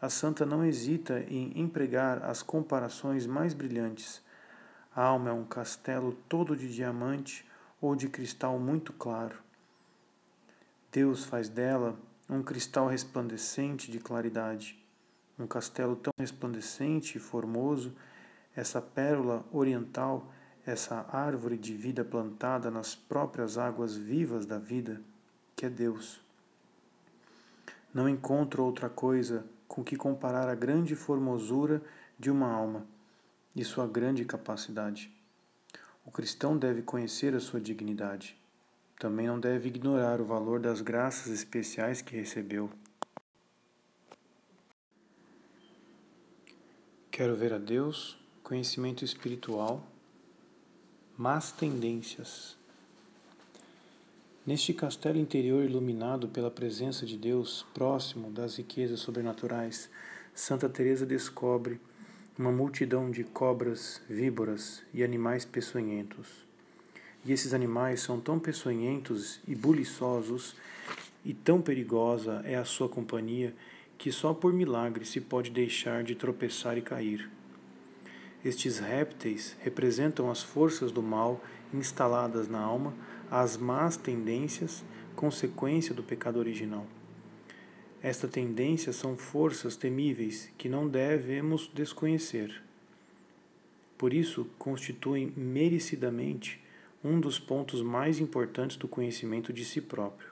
a 0.00 0.08
santa 0.08 0.46
não 0.46 0.64
hesita 0.64 1.20
em 1.28 1.58
empregar 1.60 2.24
as 2.24 2.42
comparações 2.42 3.26
mais 3.26 3.54
brilhantes 3.54 4.24
a 4.96 5.02
alma 5.02 5.28
é 5.28 5.32
um 5.34 5.44
castelo 5.44 6.16
todo 6.26 6.56
de 6.56 6.72
diamante 6.72 7.46
ou 7.82 7.94
de 7.94 8.08
cristal 8.08 8.58
muito 8.58 8.94
claro. 8.94 9.36
Deus 10.96 11.26
faz 11.26 11.50
dela 11.50 11.94
um 12.26 12.42
cristal 12.42 12.88
resplandecente 12.88 13.90
de 13.90 13.98
claridade, 13.98 14.82
um 15.38 15.46
castelo 15.46 15.94
tão 15.94 16.10
resplandecente 16.18 17.18
e 17.18 17.20
formoso, 17.20 17.94
essa 18.56 18.80
pérola 18.80 19.44
oriental, 19.52 20.32
essa 20.64 21.06
árvore 21.12 21.58
de 21.58 21.74
vida 21.76 22.02
plantada 22.02 22.70
nas 22.70 22.94
próprias 22.94 23.58
águas 23.58 23.94
vivas 23.94 24.46
da 24.46 24.58
vida, 24.58 25.02
que 25.54 25.66
é 25.66 25.68
Deus. 25.68 26.18
Não 27.92 28.08
encontro 28.08 28.64
outra 28.64 28.88
coisa 28.88 29.44
com 29.68 29.84
que 29.84 29.96
comparar 29.96 30.48
a 30.48 30.54
grande 30.54 30.96
formosura 30.96 31.82
de 32.18 32.30
uma 32.30 32.50
alma 32.50 32.86
e 33.54 33.62
sua 33.66 33.86
grande 33.86 34.24
capacidade. 34.24 35.14
O 36.06 36.10
cristão 36.10 36.56
deve 36.56 36.80
conhecer 36.80 37.34
a 37.34 37.40
sua 37.40 37.60
dignidade. 37.60 38.45
Também 38.98 39.26
não 39.26 39.38
deve 39.38 39.68
ignorar 39.68 40.20
o 40.20 40.24
valor 40.24 40.58
das 40.58 40.80
graças 40.80 41.30
especiais 41.30 42.00
que 42.00 42.16
recebeu. 42.16 42.70
Quero 47.10 47.36
ver 47.36 47.52
a 47.52 47.58
Deus, 47.58 48.18
conhecimento 48.42 49.04
espiritual, 49.04 49.86
más 51.16 51.52
tendências. 51.52 52.56
Neste 54.46 54.72
castelo 54.72 55.18
interior 55.18 55.64
iluminado 55.64 56.28
pela 56.28 56.50
presença 56.50 57.04
de 57.04 57.18
Deus, 57.18 57.66
próximo 57.74 58.30
das 58.30 58.56
riquezas 58.56 59.00
sobrenaturais, 59.00 59.90
Santa 60.34 60.68
Teresa 60.68 61.04
descobre 61.04 61.80
uma 62.38 62.52
multidão 62.52 63.10
de 63.10 63.24
cobras, 63.24 64.00
víboras 64.08 64.82
e 64.94 65.02
animais 65.02 65.44
peçonhentos. 65.44 66.45
E 67.26 67.32
esses 67.32 67.52
animais 67.52 68.00
são 68.00 68.20
tão 68.20 68.38
peçonhentos 68.38 69.40
e 69.48 69.54
buliçosos, 69.56 70.54
e 71.24 71.34
tão 71.34 71.60
perigosa 71.60 72.40
é 72.44 72.54
a 72.54 72.64
sua 72.64 72.88
companhia, 72.88 73.52
que 73.98 74.12
só 74.12 74.32
por 74.32 74.52
milagre 74.52 75.04
se 75.04 75.20
pode 75.20 75.50
deixar 75.50 76.04
de 76.04 76.14
tropeçar 76.14 76.78
e 76.78 76.82
cair. 76.82 77.28
Estes 78.44 78.78
répteis 78.78 79.56
representam 79.60 80.30
as 80.30 80.40
forças 80.40 80.92
do 80.92 81.02
mal 81.02 81.42
instaladas 81.74 82.46
na 82.46 82.60
alma, 82.60 82.94
as 83.28 83.56
más 83.56 83.96
tendências, 83.96 84.84
consequência 85.16 85.92
do 85.92 86.04
pecado 86.04 86.38
original. 86.38 86.86
Esta 88.00 88.28
tendência 88.28 88.92
são 88.92 89.16
forças 89.16 89.74
temíveis 89.74 90.48
que 90.56 90.68
não 90.68 90.86
devemos 90.86 91.68
desconhecer. 91.74 92.62
Por 93.98 94.14
isso, 94.14 94.46
constituem 94.58 95.32
merecidamente 95.36 96.64
um 97.06 97.20
dos 97.20 97.38
pontos 97.38 97.82
mais 97.82 98.18
importantes 98.18 98.76
do 98.76 98.88
conhecimento 98.88 99.52
de 99.52 99.64
si 99.64 99.80
próprio. 99.80 100.28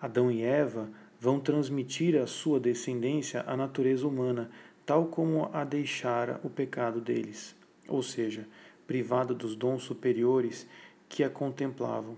Adão 0.00 0.30
e 0.30 0.42
Eva 0.42 0.88
vão 1.20 1.38
transmitir 1.38 2.18
à 2.18 2.26
sua 2.26 2.58
descendência 2.58 3.44
a 3.46 3.54
natureza 3.54 4.08
humana, 4.08 4.50
tal 4.86 5.06
como 5.06 5.50
a 5.52 5.62
deixara 5.62 6.40
o 6.42 6.48
pecado 6.48 7.02
deles, 7.02 7.54
ou 7.86 8.02
seja, 8.02 8.48
privada 8.86 9.34
dos 9.34 9.54
dons 9.54 9.82
superiores 9.82 10.66
que 11.06 11.22
a 11.22 11.28
contemplavam. 11.28 12.16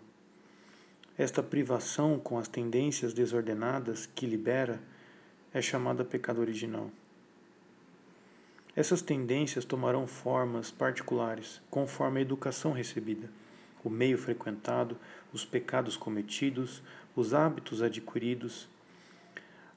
Esta 1.19 1.43
privação 1.43 2.21
com 2.21 2.39
as 2.39 2.47
tendências 2.47 3.13
desordenadas 3.13 4.07
que 4.07 4.27
libera 4.27 4.81
é 5.53 5.61
chamada 5.61 6.05
pecado 6.05 6.41
original. 6.41 6.89
Essas 8.75 9.03
tendências 9.03 9.67
tomarão 9.67 10.07
formas 10.07 10.71
particulares 10.71 11.61
conforme 11.71 12.19
a 12.19 12.23
educação 12.23 12.73
recebida, 12.73 13.29
o 13.85 13.91
meio 13.91 14.17
frequentado, 14.17 14.97
os 15.31 15.45
pecados 15.45 15.95
cometidos, 15.95 16.83
os 17.15 17.35
hábitos 17.35 17.83
adquiridos. 17.83 18.67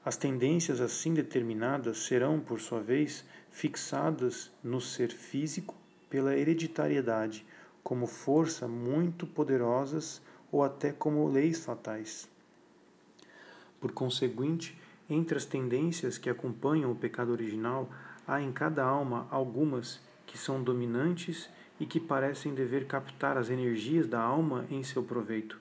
As 0.02 0.16
tendências 0.16 0.80
assim 0.80 1.12
determinadas 1.12 1.98
serão, 1.98 2.40
por 2.40 2.58
sua 2.58 2.80
vez, 2.80 3.22
fixadas 3.50 4.50
no 4.64 4.80
ser 4.80 5.10
físico 5.10 5.74
pela 6.08 6.34
hereditariedade 6.34 7.44
como 7.82 8.06
força 8.06 8.66
muito 8.66 9.26
poderosas 9.26 10.22
ou 10.50 10.64
até 10.64 10.90
como 10.90 11.28
leis 11.28 11.62
fatais. 11.62 12.28
Por 13.78 13.92
conseguinte, 13.92 14.76
entre 15.08 15.36
as 15.36 15.44
tendências 15.44 16.16
que 16.16 16.30
acompanham 16.30 16.90
o 16.90 16.96
pecado 16.96 17.30
original, 17.30 17.88
há 18.26 18.40
em 18.40 18.52
cada 18.52 18.84
alma 18.84 19.26
algumas 19.30 20.00
que 20.26 20.36
são 20.36 20.62
dominantes 20.62 21.48
e 21.78 21.86
que 21.86 22.00
parecem 22.00 22.54
dever 22.54 22.86
captar 22.86 23.36
as 23.36 23.50
energias 23.50 24.06
da 24.06 24.20
alma 24.20 24.64
em 24.70 24.82
seu 24.82 25.02
proveito. 25.02 25.60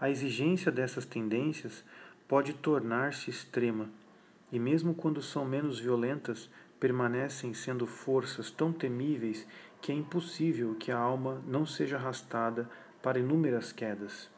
A 0.00 0.08
exigência 0.08 0.70
dessas 0.70 1.04
tendências 1.04 1.84
pode 2.28 2.54
tornar-se 2.54 3.30
extrema, 3.30 3.88
e 4.52 4.58
mesmo 4.58 4.94
quando 4.94 5.20
são 5.20 5.44
menos 5.44 5.78
violentas, 5.78 6.48
permanecem 6.78 7.52
sendo 7.52 7.86
forças 7.86 8.50
tão 8.50 8.72
temíveis 8.72 9.46
que 9.80 9.90
é 9.90 9.94
impossível 9.94 10.74
que 10.74 10.92
a 10.92 10.98
alma 10.98 11.42
não 11.46 11.66
seja 11.66 11.96
arrastada 11.96 12.68
para 13.02 13.18
inúmeras 13.18 13.72
quedas. 13.72 14.30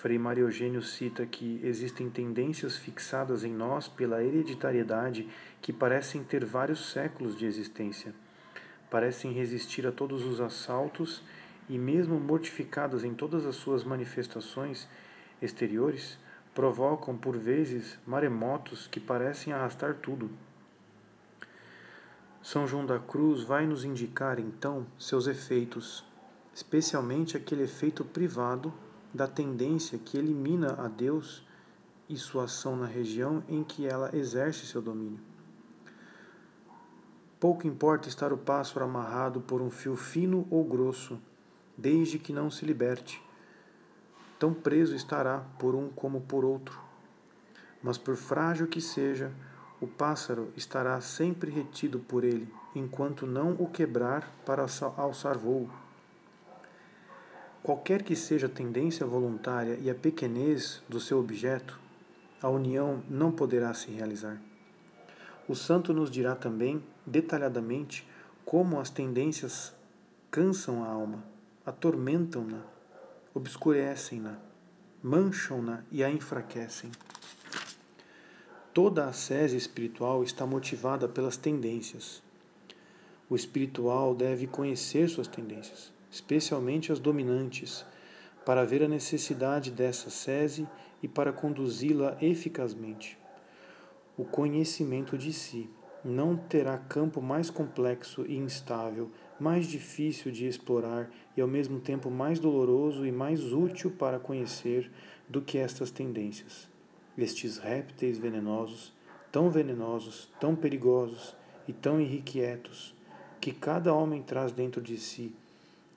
Frei 0.00 0.16
Mário 0.16 0.46
Eugênio 0.46 0.80
cita 0.80 1.26
que 1.26 1.60
existem 1.62 2.08
tendências 2.08 2.74
fixadas 2.74 3.44
em 3.44 3.52
nós 3.52 3.86
pela 3.86 4.24
hereditariedade 4.24 5.28
que 5.60 5.74
parecem 5.74 6.24
ter 6.24 6.42
vários 6.42 6.90
séculos 6.90 7.36
de 7.36 7.44
existência, 7.44 8.14
parecem 8.90 9.30
resistir 9.30 9.86
a 9.86 9.92
todos 9.92 10.24
os 10.24 10.40
assaltos 10.40 11.22
e, 11.68 11.76
mesmo 11.76 12.18
mortificadas 12.18 13.04
em 13.04 13.12
todas 13.12 13.44
as 13.44 13.56
suas 13.56 13.84
manifestações 13.84 14.88
exteriores, 15.42 16.18
provocam 16.54 17.14
por 17.14 17.36
vezes 17.36 17.98
maremotos 18.06 18.86
que 18.86 18.98
parecem 18.98 19.52
arrastar 19.52 19.96
tudo. 19.96 20.30
São 22.42 22.66
João 22.66 22.86
da 22.86 22.98
Cruz 22.98 23.42
vai 23.42 23.66
nos 23.66 23.84
indicar 23.84 24.40
então 24.40 24.86
seus 24.98 25.26
efeitos, 25.26 26.02
especialmente 26.54 27.36
aquele 27.36 27.64
efeito 27.64 28.02
privado 28.02 28.72
da 29.12 29.26
tendência 29.26 29.98
que 29.98 30.16
elimina 30.16 30.74
a 30.78 30.88
Deus 30.88 31.44
e 32.08 32.16
sua 32.16 32.44
ação 32.44 32.76
na 32.76 32.86
região 32.86 33.42
em 33.48 33.62
que 33.62 33.86
ela 33.86 34.14
exerce 34.16 34.66
seu 34.66 34.80
domínio. 34.82 35.20
Pouco 37.38 37.66
importa 37.66 38.08
estar 38.08 38.32
o 38.32 38.36
pássaro 38.36 38.84
amarrado 38.84 39.40
por 39.40 39.62
um 39.62 39.70
fio 39.70 39.96
fino 39.96 40.46
ou 40.50 40.62
grosso, 40.64 41.18
desde 41.76 42.18
que 42.18 42.32
não 42.32 42.50
se 42.50 42.66
liberte. 42.66 43.22
Tão 44.38 44.52
preso 44.52 44.94
estará 44.94 45.38
por 45.58 45.74
um 45.74 45.88
como 45.88 46.20
por 46.20 46.44
outro. 46.44 46.78
Mas 47.82 47.96
por 47.96 48.16
frágil 48.16 48.66
que 48.66 48.80
seja, 48.80 49.32
o 49.80 49.86
pássaro 49.86 50.52
estará 50.54 51.00
sempre 51.00 51.50
retido 51.50 51.98
por 51.98 52.24
ele, 52.24 52.52
enquanto 52.74 53.26
não 53.26 53.52
o 53.52 53.66
quebrar 53.66 54.30
para 54.44 54.66
alçar 54.96 55.38
voo. 55.38 55.70
Qualquer 57.62 58.02
que 58.02 58.16
seja 58.16 58.46
a 58.46 58.50
tendência 58.50 59.04
voluntária 59.04 59.78
e 59.82 59.90
a 59.90 59.94
pequenez 59.94 60.82
do 60.88 60.98
seu 60.98 61.18
objeto, 61.18 61.78
a 62.40 62.48
união 62.48 63.02
não 63.06 63.30
poderá 63.30 63.74
se 63.74 63.90
realizar. 63.90 64.40
O 65.46 65.54
santo 65.54 65.92
nos 65.92 66.10
dirá 66.10 66.34
também, 66.34 66.82
detalhadamente, 67.04 68.08
como 68.46 68.80
as 68.80 68.88
tendências 68.88 69.74
cansam 70.30 70.82
a 70.82 70.88
alma, 70.88 71.22
atormentam-na, 71.66 72.62
obscurecem-na, 73.34 74.38
mancham-na 75.02 75.84
e 75.92 76.02
a 76.02 76.10
enfraquecem. 76.10 76.90
Toda 78.72 79.04
a 79.04 79.12
sese 79.12 79.58
espiritual 79.58 80.24
está 80.24 80.46
motivada 80.46 81.06
pelas 81.06 81.36
tendências. 81.36 82.22
O 83.28 83.36
espiritual 83.36 84.14
deve 84.14 84.46
conhecer 84.46 85.10
suas 85.10 85.28
tendências 85.28 85.92
especialmente 86.10 86.90
as 86.92 86.98
dominantes, 86.98 87.84
para 88.44 88.64
ver 88.64 88.82
a 88.82 88.88
necessidade 88.88 89.70
dessa 89.70 90.10
sese 90.10 90.66
e 91.02 91.08
para 91.08 91.32
conduzi-la 91.32 92.16
eficazmente. 92.20 93.18
O 94.16 94.24
conhecimento 94.24 95.16
de 95.16 95.32
si 95.32 95.70
não 96.04 96.36
terá 96.36 96.78
campo 96.78 97.20
mais 97.20 97.50
complexo 97.50 98.24
e 98.26 98.36
instável, 98.36 99.10
mais 99.38 99.66
difícil 99.66 100.32
de 100.32 100.46
explorar 100.46 101.10
e 101.36 101.40
ao 101.40 101.48
mesmo 101.48 101.80
tempo 101.80 102.10
mais 102.10 102.38
doloroso 102.38 103.06
e 103.06 103.12
mais 103.12 103.52
útil 103.52 103.90
para 103.90 104.18
conhecer 104.18 104.90
do 105.28 105.40
que 105.40 105.58
estas 105.58 105.90
tendências. 105.90 106.68
Estes 107.16 107.58
répteis 107.58 108.18
venenosos, 108.18 108.92
tão 109.30 109.50
venenosos, 109.50 110.30
tão 110.40 110.56
perigosos 110.56 111.36
e 111.68 111.72
tão 111.72 112.00
irrequietos, 112.00 112.94
que 113.40 113.52
cada 113.52 113.94
homem 113.94 114.22
traz 114.22 114.52
dentro 114.52 114.80
de 114.80 114.96
si 114.96 115.34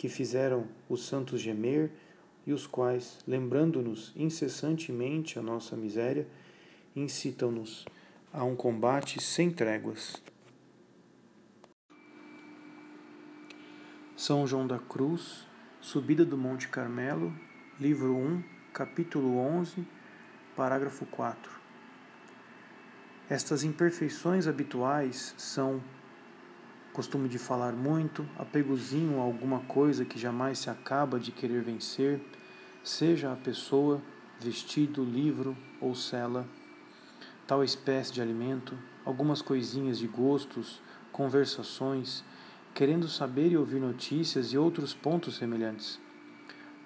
que 0.03 0.09
fizeram 0.09 0.67
os 0.89 1.05
santos 1.07 1.39
gemer 1.39 1.89
e 2.45 2.51
os 2.51 2.67
quais, 2.67 3.19
lembrando-nos 3.25 4.11
incessantemente 4.17 5.39
a 5.39 5.41
nossa 5.41 5.77
miséria, 5.77 6.27
incitam-nos 6.93 7.85
a 8.33 8.43
um 8.43 8.53
combate 8.53 9.23
sem 9.23 9.49
tréguas. 9.49 10.21
São 14.17 14.45
João 14.45 14.67
da 14.67 14.77
Cruz, 14.77 15.47
Subida 15.79 16.25
do 16.25 16.37
Monte 16.37 16.67
Carmelo, 16.67 17.33
livro 17.79 18.13
1, 18.13 18.43
capítulo 18.73 19.37
11, 19.37 19.87
parágrafo 20.53 21.05
4. 21.05 21.49
Estas 23.29 23.63
imperfeições 23.63 24.47
habituais 24.47 25.33
são 25.37 25.81
costume 26.93 27.27
de 27.27 27.39
falar 27.39 27.73
muito, 27.73 28.23
apegozinho 28.37 29.19
a 29.19 29.23
alguma 29.23 29.61
coisa 29.61 30.05
que 30.05 30.19
jamais 30.19 30.59
se 30.59 30.69
acaba 30.69 31.19
de 31.19 31.31
querer 31.31 31.63
vencer, 31.63 32.21
seja 32.83 33.33
a 33.33 33.35
pessoa, 33.35 33.99
vestido, 34.39 35.03
livro 35.03 35.57
ou 35.81 35.95
cela, 35.95 36.45
tal 37.47 37.63
espécie 37.63 38.13
de 38.13 38.21
alimento, 38.21 38.77
algumas 39.03 39.41
coisinhas 39.41 39.97
de 39.97 40.07
gostos, 40.07 40.81
conversações, 41.11 42.23
querendo 42.75 43.07
saber 43.07 43.51
e 43.51 43.57
ouvir 43.57 43.79
notícias 43.79 44.53
e 44.53 44.57
outros 44.57 44.93
pontos 44.93 45.37
semelhantes. 45.37 45.99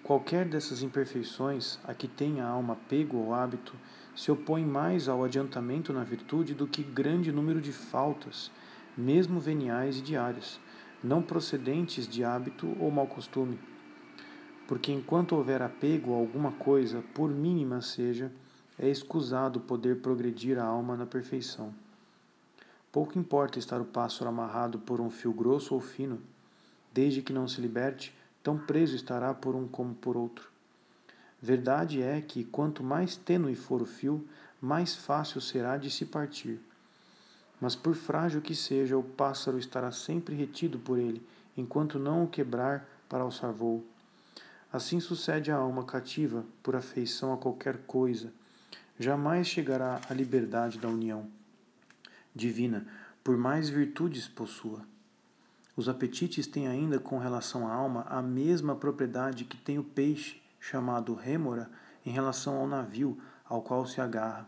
Qualquer 0.03 0.47
dessas 0.47 0.81
imperfeições 0.81 1.79
a 1.83 1.93
que 1.93 2.07
tenha 2.07 2.45
a 2.45 2.49
alma 2.49 2.73
apego 2.73 3.17
ou 3.17 3.33
hábito 3.33 3.73
se 4.15 4.31
opõe 4.31 4.65
mais 4.65 5.09
ao 5.09 5.21
adiantamento 5.21 5.91
na 5.91 6.05
virtude 6.05 6.53
do 6.53 6.65
que 6.65 6.81
grande 6.81 7.29
número 7.29 7.59
de 7.59 7.73
faltas 7.73 8.49
mesmo 8.97 9.39
veniais 9.39 9.99
e 9.99 10.01
diárias, 10.01 10.59
não 11.03 11.21
procedentes 11.21 12.07
de 12.07 12.23
hábito 12.23 12.75
ou 12.79 12.89
mau 12.89 13.05
costume. 13.05 13.59
Porque 14.67 14.91
enquanto 14.91 15.35
houver 15.35 15.61
apego 15.61 16.13
a 16.13 16.17
alguma 16.17 16.51
coisa, 16.53 17.03
por 17.13 17.29
mínima 17.29 17.79
seja, 17.81 18.31
é 18.77 18.89
escusado 18.89 19.59
poder 19.59 20.01
progredir 20.01 20.57
a 20.57 20.65
alma 20.65 20.97
na 20.97 21.05
perfeição. 21.05 21.73
Pouco 22.91 23.17
importa 23.19 23.59
estar 23.59 23.79
o 23.79 23.85
pássaro 23.85 24.29
amarrado 24.29 24.79
por 24.79 24.99
um 24.99 25.09
fio 25.09 25.31
grosso 25.31 25.75
ou 25.75 25.79
fino, 25.79 26.19
desde 26.91 27.21
que 27.21 27.31
não 27.31 27.47
se 27.47 27.61
liberte, 27.61 28.13
tão 28.41 28.57
preso 28.57 28.95
estará 28.95 29.33
por 29.33 29.55
um 29.55 29.67
como 29.67 29.93
por 29.93 30.17
outro. 30.17 30.49
Verdade 31.39 32.01
é 32.01 32.19
que, 32.19 32.43
quanto 32.43 32.83
mais 32.83 33.15
tênue 33.15 33.55
for 33.55 33.81
o 33.81 33.85
fio, 33.85 34.27
mais 34.59 34.95
fácil 34.95 35.39
será 35.39 35.77
de 35.77 35.91
se 35.91 36.05
partir 36.05 36.59
mas 37.59 37.75
por 37.75 37.95
frágil 37.95 38.41
que 38.41 38.55
seja, 38.55 38.97
o 38.97 39.03
pássaro 39.03 39.57
estará 39.57 39.91
sempre 39.91 40.35
retido 40.35 40.77
por 40.79 40.97
ele, 40.97 41.25
enquanto 41.55 41.97
não 41.97 42.23
o 42.23 42.27
quebrar 42.27 42.87
para 43.09 43.23
alçar 43.23 43.51
voo. 43.51 43.83
Assim 44.71 44.99
sucede 44.99 45.51
à 45.51 45.55
alma 45.55 45.83
cativa 45.83 46.45
por 46.61 46.75
afeição 46.75 47.33
a 47.33 47.37
qualquer 47.37 47.77
coisa. 47.87 48.31
Jamais 48.99 49.47
chegará 49.47 50.01
à 50.09 50.13
liberdade 50.13 50.77
da 50.77 50.87
união 50.87 51.27
divina, 52.37 52.85
por 53.23 53.35
mais 53.35 53.67
virtudes 53.67 54.27
possua. 54.27 54.83
Os 55.75 55.89
apetites 55.89 56.47
têm 56.47 56.67
ainda 56.67 56.99
com 56.99 57.17
relação 57.17 57.67
à 57.67 57.73
alma 57.73 58.05
a 58.09 58.21
mesma 58.21 58.75
propriedade 58.75 59.43
que 59.43 59.57
tem 59.57 59.77
o 59.77 59.83
peixe, 59.83 60.41
chamado 60.59 61.13
rêmora, 61.13 61.69
em 62.05 62.11
relação 62.11 62.55
ao 62.57 62.67
navio 62.67 63.17
ao 63.43 63.61
qual 63.61 63.85
se 63.85 63.99
agarra. 63.99 64.47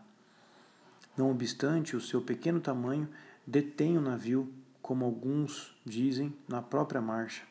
Não 1.20 1.30
obstante 1.30 1.94
o 1.94 2.00
seu 2.00 2.22
pequeno 2.22 2.60
tamanho, 2.60 3.06
detém 3.46 3.98
o 3.98 4.00
navio, 4.00 4.50
como 4.80 5.04
alguns 5.04 5.76
dizem, 5.84 6.34
na 6.48 6.62
própria 6.62 7.02
marcha, 7.02 7.42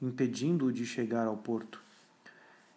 impedindo-o 0.00 0.72
de 0.72 0.86
chegar 0.86 1.26
ao 1.26 1.36
porto. 1.36 1.82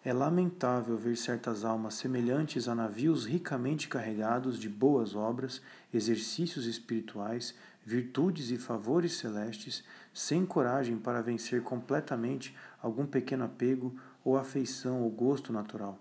É 0.04 0.12
lamentável 0.12 0.98
ver 0.98 1.16
certas 1.18 1.64
almas 1.64 1.94
semelhantes 1.94 2.68
a 2.68 2.74
navios 2.74 3.28
ricamente 3.28 3.88
carregados 3.88 4.58
de 4.58 4.68
boas 4.68 5.14
obras, 5.14 5.62
exercícios 5.94 6.66
espirituais, 6.66 7.54
virtudes 7.86 8.50
e 8.50 8.58
favores 8.58 9.18
celestes, 9.18 9.84
sem 10.12 10.48
coragem 10.48 10.98
para 10.98 11.22
vencer 11.22 11.62
completamente 11.62 12.58
algum 12.82 13.06
pequeno 13.06 13.46
apego 13.46 13.96
ou 14.26 14.36
afeição 14.36 15.04
ou 15.04 15.12
gosto 15.12 15.54
natural, 15.54 16.00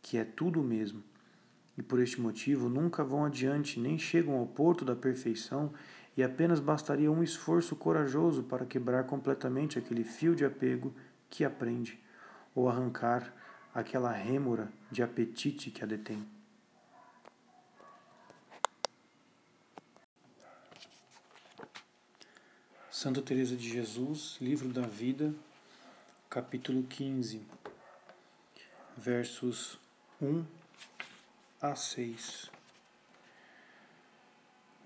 que 0.00 0.18
é 0.18 0.24
tudo 0.24 0.60
o 0.60 0.64
mesmo, 0.64 1.02
e 1.76 1.82
por 1.82 2.00
este 2.00 2.20
motivo 2.20 2.68
nunca 2.68 3.02
vão 3.02 3.24
adiante 3.24 3.80
nem 3.80 3.98
chegam 3.98 4.34
ao 4.34 4.46
porto 4.46 4.84
da 4.84 4.94
perfeição, 4.94 5.72
e 6.16 6.22
apenas 6.22 6.60
bastaria 6.60 7.10
um 7.10 7.22
esforço 7.22 7.74
corajoso 7.74 8.42
para 8.42 8.66
quebrar 8.66 9.04
completamente 9.04 9.78
aquele 9.78 10.04
fio 10.04 10.36
de 10.36 10.44
apego 10.44 10.94
que 11.30 11.44
a 11.44 11.50
prende, 11.50 11.98
ou 12.54 12.68
arrancar 12.68 13.32
aquela 13.74 14.12
rêmora 14.12 14.70
de 14.90 15.02
apetite 15.02 15.70
que 15.70 15.82
a 15.82 15.86
detém. 15.86 16.22
Santa 22.90 23.22
Teresa 23.22 23.56
de 23.56 23.68
Jesus, 23.68 24.36
Livro 24.40 24.68
da 24.68 24.82
Vida, 24.82 25.34
capítulo 26.28 26.82
15, 26.84 27.42
versos 28.96 29.78
1 30.20 30.61
a 31.62 31.76
6. 31.76 32.50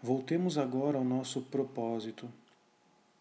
Voltemos 0.03 0.59
agora 0.59 0.99
ao 0.99 1.05
nosso 1.05 1.41
propósito. 1.41 2.31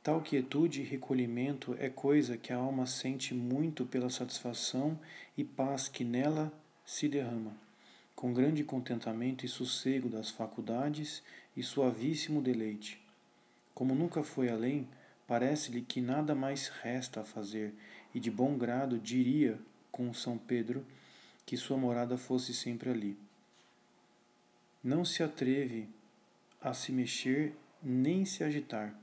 Tal 0.03 0.21
quietude 0.21 0.81
e 0.81 0.83
recolhimento 0.83 1.73
é 1.79 1.89
coisa 1.89 2.35
que 2.35 2.51
a 2.51 2.57
alma 2.57 2.85
sente 2.85 3.33
muito 3.33 3.85
pela 3.85 4.09
satisfação 4.09 4.99
e 5.37 5.45
paz 5.45 5.87
que 5.87 6.03
nela 6.03 6.51
se 6.85 7.07
derrama, 7.07 7.55
com 8.13 8.33
grande 8.33 8.61
contentamento 8.61 9.45
e 9.45 9.47
sossego 9.47 10.09
das 10.09 10.29
faculdades 10.29 11.23
e 11.55 11.63
suavíssimo 11.63 12.41
deleite. 12.41 13.01
Como 13.73 13.95
nunca 13.95 14.21
foi 14.21 14.49
além, 14.49 14.85
parece-lhe 15.25 15.81
que 15.81 16.01
nada 16.01 16.35
mais 16.35 16.67
resta 16.67 17.21
a 17.21 17.25
fazer, 17.25 17.73
e 18.13 18.19
de 18.19 18.29
bom 18.29 18.57
grado 18.57 18.99
diria 18.99 19.57
com 19.93 20.13
São 20.13 20.37
Pedro 20.37 20.85
que 21.45 21.55
sua 21.55 21.77
morada 21.77 22.17
fosse 22.17 22.53
sempre 22.53 22.89
ali. 22.89 23.24
Não 24.85 25.03
se 25.03 25.23
atreve 25.23 25.89
a 26.61 26.71
se 26.71 26.91
mexer 26.91 27.53
nem 27.83 28.23
se 28.23 28.43
agitar, 28.43 28.93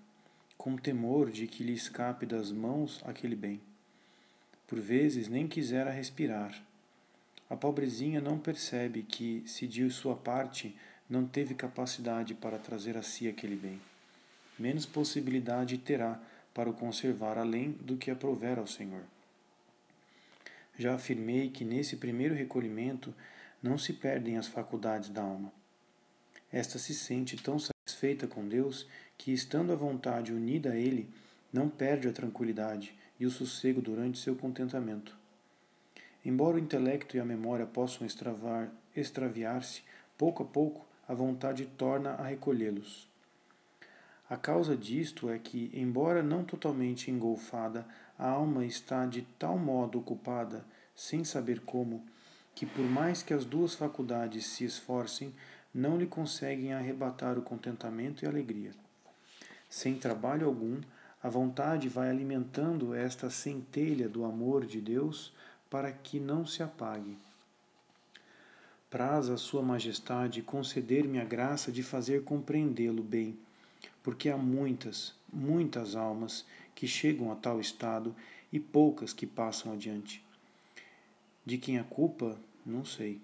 com 0.56 0.76
temor 0.76 1.30
de 1.30 1.48
que 1.48 1.64
lhe 1.64 1.72
escape 1.72 2.24
das 2.24 2.52
mãos 2.52 3.02
aquele 3.04 3.34
bem. 3.34 3.60
Por 4.68 4.78
vezes 4.78 5.26
nem 5.28 5.48
quisera 5.48 5.90
respirar. 5.90 6.54
A 7.50 7.56
pobrezinha 7.56 8.20
não 8.20 8.38
percebe 8.38 9.02
que, 9.02 9.42
se 9.44 9.66
de 9.66 9.90
sua 9.90 10.14
parte 10.14 10.74
não 11.10 11.26
teve 11.26 11.54
capacidade 11.54 12.32
para 12.32 12.58
trazer 12.58 12.96
a 12.96 13.02
si 13.02 13.28
aquele 13.28 13.56
bem 13.56 13.80
menos 14.58 14.86
possibilidade 14.86 15.78
terá 15.78 16.20
para 16.54 16.70
o 16.70 16.74
conservar 16.74 17.38
além 17.38 17.72
do 17.72 17.96
que 17.96 18.10
aprover 18.10 18.58
ao 18.58 18.66
Senhor. 18.66 19.02
Já 20.78 20.94
afirmei 20.94 21.50
que 21.50 21.64
nesse 21.64 21.96
primeiro 21.96 22.34
recolhimento 22.34 23.14
não 23.62 23.76
se 23.76 23.92
perdem 23.92 24.36
as 24.36 24.46
faculdades 24.46 25.08
da 25.08 25.22
alma. 25.22 25.52
Esta 26.52 26.78
se 26.78 26.94
sente 26.94 27.36
tão 27.36 27.58
satisfeita 27.58 28.26
com 28.26 28.46
Deus 28.46 28.86
que, 29.16 29.32
estando 29.32 29.72
à 29.72 29.76
vontade 29.76 30.32
unida 30.32 30.72
a 30.72 30.76
Ele, 30.76 31.08
não 31.52 31.68
perde 31.68 32.08
a 32.08 32.12
tranquilidade 32.12 32.94
e 33.18 33.24
o 33.24 33.30
sossego 33.30 33.80
durante 33.80 34.18
seu 34.18 34.36
contentamento. 34.36 35.16
Embora 36.24 36.56
o 36.56 36.60
intelecto 36.60 37.16
e 37.16 37.20
a 37.20 37.24
memória 37.24 37.66
possam 37.66 38.06
extraviar-se, 38.94 39.82
pouco 40.18 40.42
a 40.42 40.46
pouco 40.46 40.84
a 41.08 41.14
vontade 41.14 41.66
torna 41.66 42.10
a 42.10 42.26
recolhê-los. 42.26 43.08
A 44.28 44.36
causa 44.36 44.76
disto 44.76 45.28
é 45.28 45.38
que, 45.38 45.70
embora 45.74 46.22
não 46.22 46.44
totalmente 46.44 47.10
engolfada, 47.10 47.86
a 48.18 48.28
alma 48.28 48.64
está 48.64 49.04
de 49.04 49.22
tal 49.38 49.58
modo 49.58 49.98
ocupada, 49.98 50.64
sem 50.94 51.24
saber 51.24 51.60
como, 51.60 52.04
que 52.54 52.64
por 52.64 52.84
mais 52.84 53.22
que 53.22 53.34
as 53.34 53.44
duas 53.44 53.74
faculdades 53.74 54.46
se 54.46 54.64
esforcem, 54.64 55.34
não 55.74 55.96
lhe 55.96 56.06
conseguem 56.06 56.72
arrebatar 56.72 57.38
o 57.38 57.42
contentamento 57.42 58.24
e 58.24 58.28
alegria. 58.28 58.72
Sem 59.68 59.94
trabalho 59.94 60.46
algum, 60.46 60.80
a 61.22 61.28
vontade 61.28 61.88
vai 61.88 62.10
alimentando 62.10 62.94
esta 62.94 63.30
centelha 63.30 64.08
do 64.08 64.24
amor 64.24 64.66
de 64.66 64.80
Deus 64.80 65.32
para 65.70 65.90
que 65.90 66.20
não 66.20 66.44
se 66.44 66.62
apague. 66.62 67.16
Praz 68.90 69.30
a 69.30 69.36
Sua 69.36 69.62
Majestade 69.62 70.42
conceder-me 70.42 71.18
a 71.18 71.24
graça 71.24 71.72
de 71.72 71.82
fazer 71.82 72.24
compreendê-lo 72.24 73.02
bem 73.02 73.38
porque 74.02 74.28
há 74.28 74.36
muitas, 74.36 75.14
muitas 75.32 75.94
almas 75.94 76.44
que 76.74 76.86
chegam 76.86 77.30
a 77.30 77.36
tal 77.36 77.60
estado 77.60 78.14
e 78.52 78.58
poucas 78.58 79.12
que 79.12 79.26
passam 79.26 79.72
adiante. 79.72 80.24
De 81.44 81.56
quem 81.56 81.78
a 81.78 81.84
culpa, 81.84 82.38
não 82.66 82.84
sei. 82.84 83.20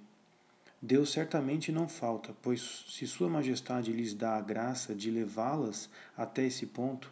Deus 0.81 1.11
certamente 1.11 1.73
não 1.73 1.89
falta, 1.89 2.33
pois 2.41 2.85
se 2.89 3.07
Sua 3.07 3.29
Majestade 3.29 3.93
lhes 3.93 4.15
dá 4.15 4.37
a 4.37 4.41
graça 4.41 4.95
de 4.95 5.11
levá-las 5.11 5.91
até 6.17 6.47
esse 6.47 6.67
ponto, 6.67 7.11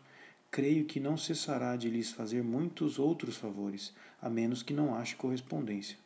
creio 0.50 0.85
que 0.85 1.00
não 1.00 1.16
cessará 1.16 1.76
de 1.76 1.90
lhes 1.90 2.12
fazer 2.12 2.44
muitos 2.44 2.98
outros 2.98 3.37
favores, 3.37 3.92
a 4.22 4.31
menos 4.31 4.62
que 4.62 4.72
não 4.72 4.94
ache 4.94 5.16
correspondência. 5.16 5.98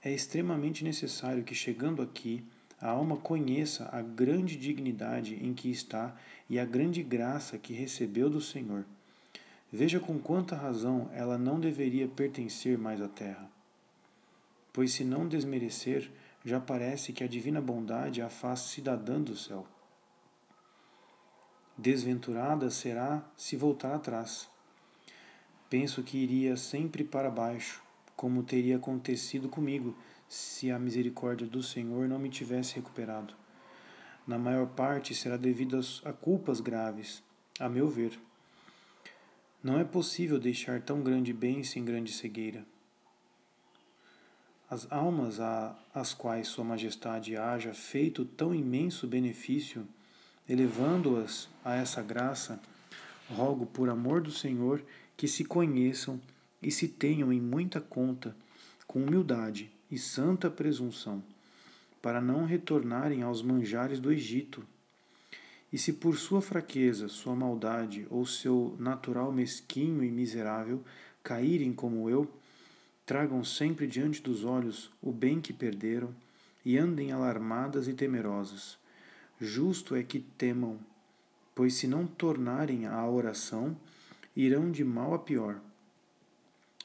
É 0.00 0.12
extremamente 0.12 0.84
necessário 0.84 1.42
que, 1.42 1.54
chegando 1.54 2.00
aqui, 2.00 2.44
a 2.80 2.88
alma 2.88 3.16
conheça 3.16 3.88
a 3.90 4.00
grande 4.00 4.56
dignidade 4.56 5.34
em 5.34 5.52
que 5.52 5.70
está 5.70 6.14
e 6.48 6.58
a 6.58 6.64
grande 6.64 7.02
graça 7.02 7.58
que 7.58 7.72
recebeu 7.72 8.30
do 8.30 8.40
Senhor. 8.40 8.84
Veja 9.72 9.98
com 9.98 10.18
quanta 10.20 10.54
razão 10.54 11.10
ela 11.12 11.36
não 11.36 11.58
deveria 11.58 12.06
pertencer 12.06 12.78
mais 12.78 13.02
à 13.02 13.08
terra. 13.08 13.55
Pois 14.76 14.92
se 14.92 15.04
não 15.04 15.26
desmerecer, 15.26 16.12
já 16.44 16.60
parece 16.60 17.10
que 17.10 17.24
a 17.24 17.26
divina 17.26 17.62
bondade 17.62 18.20
a 18.20 18.28
faz 18.28 18.60
cidadã 18.60 19.18
do 19.18 19.34
céu. 19.34 19.66
Desventurada 21.78 22.68
será 22.68 23.26
se 23.38 23.56
voltar 23.56 23.94
atrás. 23.94 24.46
Penso 25.70 26.02
que 26.02 26.18
iria 26.18 26.58
sempre 26.58 27.04
para 27.04 27.30
baixo, 27.30 27.82
como 28.14 28.42
teria 28.42 28.76
acontecido 28.76 29.48
comigo 29.48 29.96
se 30.28 30.70
a 30.70 30.78
misericórdia 30.78 31.46
do 31.46 31.62
Senhor 31.62 32.06
não 32.06 32.18
me 32.18 32.28
tivesse 32.28 32.74
recuperado. 32.74 33.32
Na 34.26 34.38
maior 34.38 34.66
parte 34.66 35.14
será 35.14 35.38
devido 35.38 35.80
a 36.04 36.12
culpas 36.12 36.60
graves, 36.60 37.22
a 37.58 37.66
meu 37.66 37.88
ver. 37.88 38.20
Não 39.62 39.80
é 39.80 39.84
possível 39.84 40.38
deixar 40.38 40.82
tão 40.82 41.00
grande 41.00 41.32
bem 41.32 41.64
sem 41.64 41.82
grande 41.82 42.12
cegueira. 42.12 42.75
As 44.68 44.90
almas 44.90 45.38
às 45.94 46.12
quais 46.12 46.48
Sua 46.48 46.64
Majestade 46.64 47.36
haja 47.36 47.72
feito 47.72 48.24
tão 48.24 48.52
imenso 48.52 49.06
benefício, 49.06 49.86
elevando-as 50.48 51.48
a 51.64 51.76
essa 51.76 52.02
graça, 52.02 52.60
rogo 53.30 53.64
por 53.64 53.88
amor 53.88 54.20
do 54.20 54.32
Senhor 54.32 54.82
que 55.16 55.28
se 55.28 55.44
conheçam 55.44 56.20
e 56.60 56.72
se 56.72 56.88
tenham 56.88 57.32
em 57.32 57.40
muita 57.40 57.80
conta, 57.80 58.36
com 58.88 59.04
humildade 59.04 59.70
e 59.88 59.96
santa 59.98 60.50
presunção, 60.50 61.22
para 62.02 62.20
não 62.20 62.44
retornarem 62.44 63.22
aos 63.22 63.42
manjares 63.42 64.00
do 64.00 64.12
Egito. 64.12 64.66
E 65.72 65.78
se 65.78 65.92
por 65.92 66.16
sua 66.16 66.42
fraqueza, 66.42 67.08
sua 67.08 67.36
maldade 67.36 68.04
ou 68.10 68.26
seu 68.26 68.76
natural 68.80 69.30
mesquinho 69.30 70.02
e 70.02 70.10
miserável 70.10 70.82
caírem 71.22 71.72
como 71.72 72.10
eu, 72.10 72.28
tragam 73.06 73.44
sempre 73.44 73.86
diante 73.86 74.20
dos 74.20 74.44
olhos 74.44 74.90
o 75.00 75.12
bem 75.12 75.40
que 75.40 75.52
perderam 75.52 76.12
e 76.64 76.76
andem 76.76 77.12
alarmadas 77.12 77.86
e 77.86 77.94
temerosas. 77.94 78.76
Justo 79.40 79.94
é 79.94 80.02
que 80.02 80.18
temam, 80.18 80.80
pois 81.54 81.74
se 81.74 81.86
não 81.86 82.04
tornarem 82.04 82.86
à 82.86 83.08
oração, 83.08 83.76
irão 84.34 84.72
de 84.72 84.82
mal 84.82 85.14
a 85.14 85.18
pior. 85.20 85.60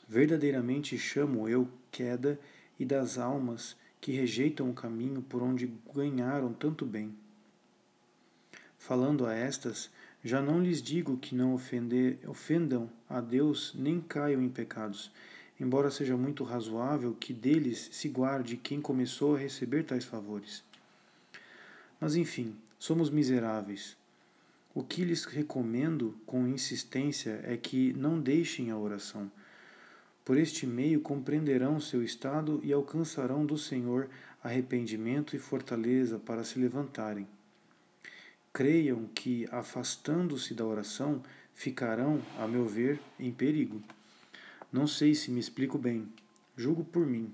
Verdadeiramente 0.07 0.97
chamo 0.97 1.49
eu 1.49 1.67
queda 1.91 2.39
e 2.79 2.85
das 2.85 3.17
almas 3.17 3.75
que 3.99 4.11
rejeitam 4.11 4.69
o 4.69 4.73
caminho 4.73 5.21
por 5.21 5.41
onde 5.41 5.73
ganharam 5.93 6.53
tanto 6.53 6.85
bem. 6.85 7.15
Falando 8.77 9.25
a 9.25 9.33
estas, 9.33 9.89
já 10.23 10.41
não 10.41 10.61
lhes 10.61 10.81
digo 10.81 11.17
que 11.17 11.33
não 11.33 11.53
ofender, 11.53 12.19
ofendam 12.27 12.89
a 13.09 13.21
Deus 13.21 13.73
nem 13.75 13.99
caiam 14.01 14.41
em 14.41 14.49
pecados, 14.49 15.11
embora 15.61 15.89
seja 15.89 16.17
muito 16.17 16.43
razoável 16.43 17.15
que 17.17 17.31
deles 17.31 17.87
se 17.93 18.09
guarde 18.09 18.57
quem 18.57 18.81
começou 18.81 19.35
a 19.35 19.39
receber 19.39 19.83
tais 19.83 20.03
favores. 20.03 20.61
Mas 21.99 22.15
enfim, 22.15 22.53
somos 22.77 23.09
miseráveis. 23.09 23.95
O 24.75 24.83
que 24.83 25.05
lhes 25.05 25.23
recomendo 25.23 26.17
com 26.25 26.45
insistência 26.45 27.39
é 27.45 27.55
que 27.55 27.93
não 27.93 28.19
deixem 28.19 28.71
a 28.71 28.77
oração 28.77 29.31
por 30.23 30.37
este 30.37 30.67
meio 30.67 31.01
compreenderão 31.01 31.79
seu 31.79 32.03
estado 32.03 32.61
e 32.63 32.71
alcançarão 32.71 33.45
do 33.45 33.57
Senhor 33.57 34.07
arrependimento 34.43 35.35
e 35.35 35.39
fortaleza 35.39 36.19
para 36.19 36.43
se 36.43 36.59
levantarem. 36.59 37.27
Creiam 38.53 39.09
que, 39.15 39.47
afastando-se 39.51 40.53
da 40.53 40.65
oração, 40.65 41.21
ficarão, 41.53 42.21
a 42.37 42.47
meu 42.47 42.65
ver, 42.65 42.99
em 43.19 43.31
perigo. 43.31 43.81
Não 44.71 44.87
sei 44.87 45.13
se 45.13 45.29
me 45.29 45.39
explico 45.39 45.77
bem. 45.77 46.07
Julgo 46.55 46.85
por 46.85 47.05
mim. 47.05 47.33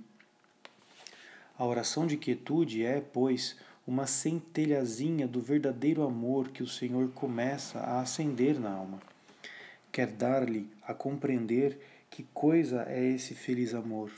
A 1.55 1.63
oração 1.65 2.07
de 2.07 2.17
quietude 2.17 2.83
é, 2.83 2.99
pois, 2.99 3.55
uma 3.85 4.07
centelhazinha 4.07 5.27
do 5.27 5.39
verdadeiro 5.39 6.03
amor 6.03 6.49
que 6.49 6.63
o 6.63 6.67
Senhor 6.67 7.09
começa 7.11 7.79
a 7.79 8.01
acender 8.01 8.59
na 8.59 8.71
alma. 8.71 8.99
Quer 9.91 10.07
dar-lhe 10.07 10.67
a 10.81 10.93
compreender 10.93 11.79
que 12.09 12.23
coisa 12.33 12.85
é 12.87 13.03
esse 13.03 13.35
feliz 13.35 13.73
amor? 13.75 14.11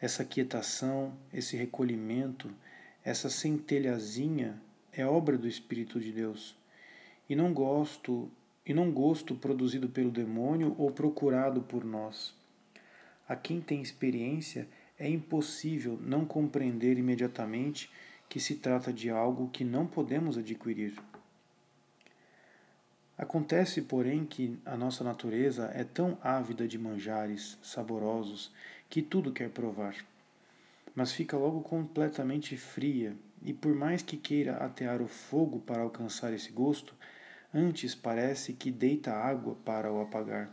Essa 0.00 0.24
quietação, 0.24 1.12
esse 1.32 1.56
recolhimento, 1.56 2.50
essa 3.04 3.28
centelhazinha 3.28 4.62
é 4.92 5.04
obra 5.04 5.36
do 5.36 5.48
Espírito 5.48 5.98
de 5.98 6.12
Deus. 6.12 6.56
E 7.28 7.34
não 7.34 7.52
gosto, 7.52 8.30
e 8.70 8.72
não 8.72 8.92
gosto 8.92 9.34
produzido 9.34 9.88
pelo 9.88 10.12
demônio 10.12 10.76
ou 10.78 10.92
procurado 10.92 11.60
por 11.60 11.84
nós. 11.84 12.32
A 13.28 13.34
quem 13.34 13.60
tem 13.60 13.82
experiência 13.82 14.68
é 14.96 15.10
impossível 15.10 15.98
não 16.00 16.24
compreender 16.24 16.96
imediatamente 16.96 17.90
que 18.28 18.38
se 18.38 18.54
trata 18.54 18.92
de 18.92 19.10
algo 19.10 19.50
que 19.52 19.64
não 19.64 19.88
podemos 19.88 20.38
adquirir. 20.38 20.94
Acontece, 23.18 23.82
porém, 23.82 24.24
que 24.24 24.56
a 24.64 24.76
nossa 24.76 25.02
natureza 25.02 25.72
é 25.74 25.82
tão 25.82 26.16
ávida 26.22 26.68
de 26.68 26.78
manjares 26.78 27.58
saborosos 27.60 28.52
que 28.88 29.02
tudo 29.02 29.32
quer 29.32 29.50
provar. 29.50 29.96
Mas 30.94 31.10
fica 31.10 31.36
logo 31.36 31.60
completamente 31.62 32.56
fria, 32.56 33.16
e 33.44 33.52
por 33.52 33.74
mais 33.74 34.00
que 34.00 34.16
queira 34.16 34.58
atear 34.58 35.02
o 35.02 35.08
fogo 35.08 35.58
para 35.58 35.82
alcançar 35.82 36.32
esse 36.32 36.52
gosto, 36.52 36.94
antes 37.52 37.94
parece 37.94 38.52
que 38.52 38.70
deita 38.70 39.12
água 39.12 39.56
para 39.64 39.92
o 39.92 40.00
apagar. 40.00 40.50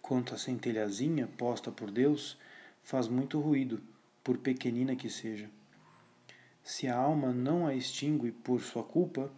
Quanto 0.00 0.34
à 0.34 0.38
centelhazinha 0.38 1.28
posta 1.38 1.70
por 1.70 1.90
Deus, 1.90 2.36
faz 2.82 3.08
muito 3.08 3.40
ruído, 3.40 3.80
por 4.22 4.38
pequenina 4.38 4.94
que 4.94 5.08
seja. 5.08 5.48
Se 6.62 6.86
a 6.86 6.96
alma 6.96 7.32
não 7.32 7.66
a 7.66 7.74
extingue 7.74 8.30
por 8.30 8.60
sua 8.60 8.82
culpa, 8.82 9.30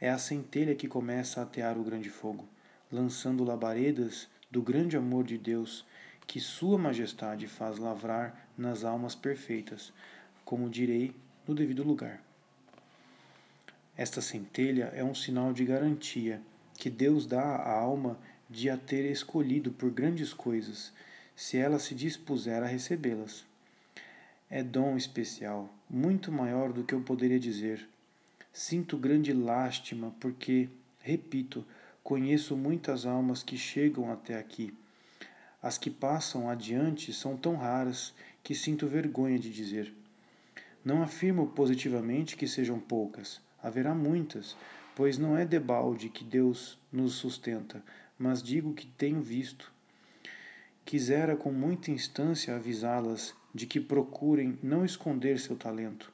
é 0.00 0.10
a 0.10 0.18
centelha 0.18 0.74
que 0.74 0.88
começa 0.88 1.40
a 1.40 1.44
atear 1.44 1.78
o 1.78 1.84
grande 1.84 2.10
fogo, 2.10 2.48
lançando 2.90 3.44
labaredas 3.44 4.28
do 4.50 4.60
grande 4.60 4.96
amor 4.96 5.24
de 5.24 5.38
Deus 5.38 5.84
que 6.26 6.40
Sua 6.40 6.78
Majestade 6.78 7.46
faz 7.46 7.78
lavrar 7.78 8.48
nas 8.56 8.84
almas 8.84 9.14
perfeitas, 9.14 9.92
como 10.44 10.68
direi 10.68 11.14
no 11.46 11.54
devido 11.54 11.82
lugar. 11.82 12.22
Esta 13.96 14.22
centelha 14.22 14.90
é 14.94 15.04
um 15.04 15.14
sinal 15.14 15.52
de 15.52 15.64
garantia 15.64 16.40
que 16.74 16.88
Deus 16.88 17.26
dá 17.26 17.42
à 17.42 17.78
alma 17.78 18.18
de 18.48 18.70
a 18.70 18.76
ter 18.76 19.10
escolhido 19.10 19.70
por 19.70 19.90
grandes 19.90 20.32
coisas, 20.32 20.92
se 21.36 21.58
ela 21.58 21.78
se 21.78 21.94
dispuser 21.94 22.62
a 22.62 22.66
recebê-las. 22.66 23.44
É 24.48 24.62
dom 24.62 24.96
especial, 24.96 25.72
muito 25.88 26.32
maior 26.32 26.72
do 26.72 26.84
que 26.84 26.94
eu 26.94 27.00
poderia 27.02 27.38
dizer. 27.38 27.88
Sinto 28.52 28.98
grande 28.98 29.32
lástima 29.32 30.14
porque, 30.20 30.68
repito, 31.00 31.64
conheço 32.02 32.56
muitas 32.56 33.06
almas 33.06 33.42
que 33.42 33.56
chegam 33.56 34.10
até 34.10 34.38
aqui. 34.38 34.74
As 35.62 35.78
que 35.78 35.90
passam 35.90 36.50
adiante 36.50 37.12
são 37.12 37.36
tão 37.36 37.56
raras 37.56 38.12
que 38.42 38.54
sinto 38.54 38.86
vergonha 38.86 39.38
de 39.38 39.50
dizer. 39.50 39.94
Não 40.84 41.02
afirmo 41.02 41.46
positivamente 41.46 42.36
que 42.36 42.48
sejam 42.48 42.78
poucas, 42.78 43.40
haverá 43.62 43.94
muitas, 43.94 44.56
pois 44.94 45.18
não 45.18 45.36
é 45.36 45.44
debalde 45.44 46.08
que 46.08 46.24
Deus 46.24 46.78
nos 46.92 47.14
sustenta, 47.14 47.82
mas 48.18 48.42
digo 48.42 48.74
que 48.74 48.86
tenho 48.86 49.20
visto. 49.20 49.72
Quisera 50.84 51.36
com 51.36 51.52
muita 51.52 51.90
instância 51.90 52.56
avisá-las 52.56 53.34
de 53.54 53.66
que 53.66 53.80
procurem 53.80 54.58
não 54.62 54.84
esconder 54.84 55.38
seu 55.38 55.56
talento. 55.56 56.12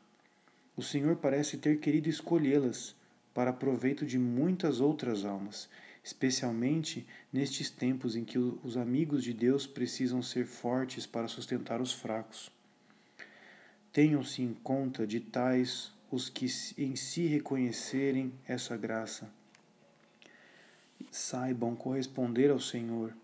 O 0.77 0.83
Senhor 0.83 1.17
parece 1.17 1.57
ter 1.57 1.81
querido 1.81 2.09
escolhê-las 2.09 2.95
para 3.35 3.53
proveito 3.53 4.05
de 4.05 4.19
muitas 4.19 4.81
outras 4.81 5.25
almas, 5.25 5.69
especialmente 6.05 7.07
nestes 7.33 7.71
tempos 7.71 8.17
em 8.17 8.25
que 8.25 8.39
os 8.39 8.77
amigos 8.77 9.23
de 9.25 9.33
Deus 9.33 9.67
precisam 9.67 10.23
ser 10.23 10.47
fortes 10.47 11.07
para 11.07 11.29
sustentar 11.29 11.81
os 11.81 11.93
fracos. 11.93 12.51
Tenham-se 13.93 14.43
em 14.43 14.55
conta 14.55 15.07
de 15.07 15.21
tais 15.21 15.93
os 16.11 16.29
que 16.29 16.47
em 16.77 16.97
si 16.97 17.27
reconhecerem 17.27 18.33
essa 18.47 18.77
graça 18.77 19.31
saibam 21.11 21.77
corresponder 21.77 22.51
ao 22.51 22.61
Senhor, 22.61 23.15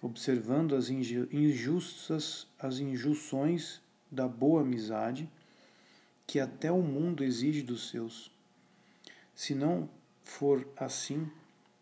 observando 0.00 0.74
as 0.74 0.88
injustas, 0.90 2.46
as 2.58 2.78
injunções 2.78 3.80
da 4.10 4.28
boa 4.28 4.62
amizade 4.62 5.28
que 6.26 6.38
até 6.38 6.70
o 6.70 6.82
mundo 6.82 7.24
exige 7.24 7.62
dos 7.62 7.88
seus. 7.88 8.30
Se 9.34 9.54
não 9.54 9.88
for 10.22 10.68
assim, 10.76 11.30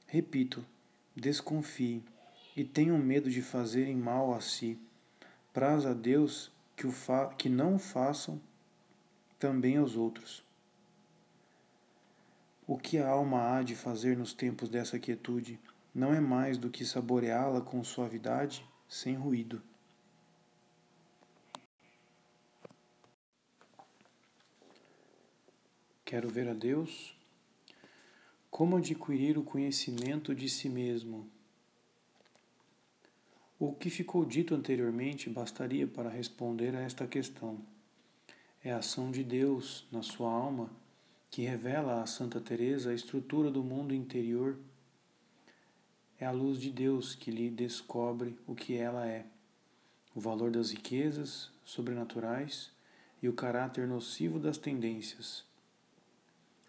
repito, 0.07 0.65
desconfie 1.15 2.03
e 2.57 2.65
tenham 2.65 2.97
medo 2.97 3.29
de 3.29 3.43
fazerem 3.43 3.97
mal 3.97 4.33
a 4.35 4.41
si. 4.41 4.79
Praz 5.53 5.85
a 5.85 5.93
Deus 5.93 6.51
que, 6.77 6.87
o 6.87 6.93
que 7.37 7.49
não 7.49 7.75
o 7.75 7.79
façam 7.79 8.41
também 9.39 9.77
aos 9.77 9.97
outros. 9.97 10.45
O 12.67 12.77
que 12.77 12.99
a 12.99 13.09
alma 13.09 13.57
há 13.57 13.63
de 13.63 13.77
fazer 13.77 14.17
nos 14.17 14.33
tempos 14.33 14.69
dessa 14.69 14.99
quietude 14.99 15.59
não 15.95 16.13
é 16.13 16.21
mais 16.21 16.59
do 16.59 16.69
que 16.69 16.85
saboreá-la 16.85 17.61
com 17.61 17.83
suavidade, 17.85 18.67
sem 18.89 19.15
ruído. 19.15 19.63
Quero 26.05 26.29
ver 26.29 26.49
a 26.49 26.55
Deus. 26.55 27.17
Como 28.51 28.77
adquirir 28.77 29.39
o 29.39 29.43
conhecimento 29.43 30.35
de 30.35 30.49
si 30.49 30.69
mesmo? 30.69 31.29
O 33.59 33.73
que 33.73 33.89
ficou 33.91 34.25
dito 34.25 34.55
anteriormente 34.55 35.31
bastaria 35.31 35.87
para 35.87 36.09
responder 36.11 36.77
a 36.77 36.81
esta 36.81 37.07
questão. 37.07 37.61
É 38.67 38.73
a 38.73 38.79
ação 38.79 39.13
de 39.13 39.23
Deus 39.23 39.87
na 39.93 40.03
sua 40.03 40.29
alma 40.29 40.69
que 41.31 41.43
revela 41.43 42.03
a 42.03 42.07
Santa 42.07 42.41
Teresa 42.41 42.91
a 42.91 42.95
estrutura 42.95 43.49
do 43.49 43.63
mundo 43.63 43.95
interior, 43.95 44.59
é 46.19 46.27
a 46.27 46.33
luz 46.33 46.61
de 46.61 46.73
Deus 46.73 47.15
que 47.15 47.31
lhe 47.31 47.49
descobre 47.49 48.37
o 48.45 48.57
que 48.57 48.77
ela 48.77 49.07
é, 49.07 49.25
o 50.17 50.21
valor 50.21 50.51
das 50.51 50.73
riquezas 50.73 51.49
sobrenaturais 51.65 52.73
e 53.23 53.29
o 53.29 53.33
caráter 53.33 53.87
nocivo 53.87 54.41
das 54.41 54.59
tendências. 54.59 55.45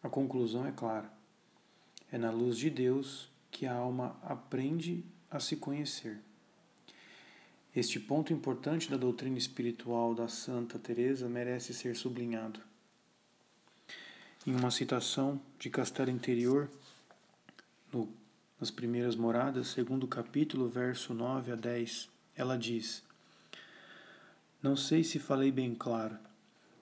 A 0.03 0.07
conclusão 0.07 0.67
é 0.67 0.71
clara. 0.71 1.11
É 2.11 2.17
na 2.19 2.29
luz 2.29 2.59
de 2.59 2.69
Deus 2.69 3.27
que 3.49 3.65
a 3.65 3.73
alma 3.73 4.15
aprende 4.21 5.03
a 5.31 5.39
se 5.39 5.55
conhecer. 5.55 6.26
Este 7.77 7.99
ponto 7.99 8.33
importante 8.33 8.89
da 8.89 8.97
doutrina 8.97 9.37
espiritual 9.37 10.15
da 10.15 10.27
Santa 10.27 10.79
Teresa 10.79 11.29
merece 11.29 11.75
ser 11.75 11.95
sublinhado 11.95 12.59
em 14.47 14.55
uma 14.55 14.71
citação 14.71 15.39
de 15.59 15.69
Castelo 15.69 16.09
Interior, 16.09 16.67
no, 17.93 18.09
nas 18.59 18.71
primeiras 18.71 19.15
moradas, 19.15 19.67
segundo 19.67 20.07
capítulo, 20.07 20.67
verso 20.67 21.13
9 21.13 21.51
a 21.51 21.55
10, 21.55 22.09
ela 22.35 22.57
diz: 22.57 23.03
Não 24.59 24.75
sei 24.75 25.03
se 25.03 25.19
falei 25.19 25.51
bem 25.51 25.75
claro. 25.75 26.17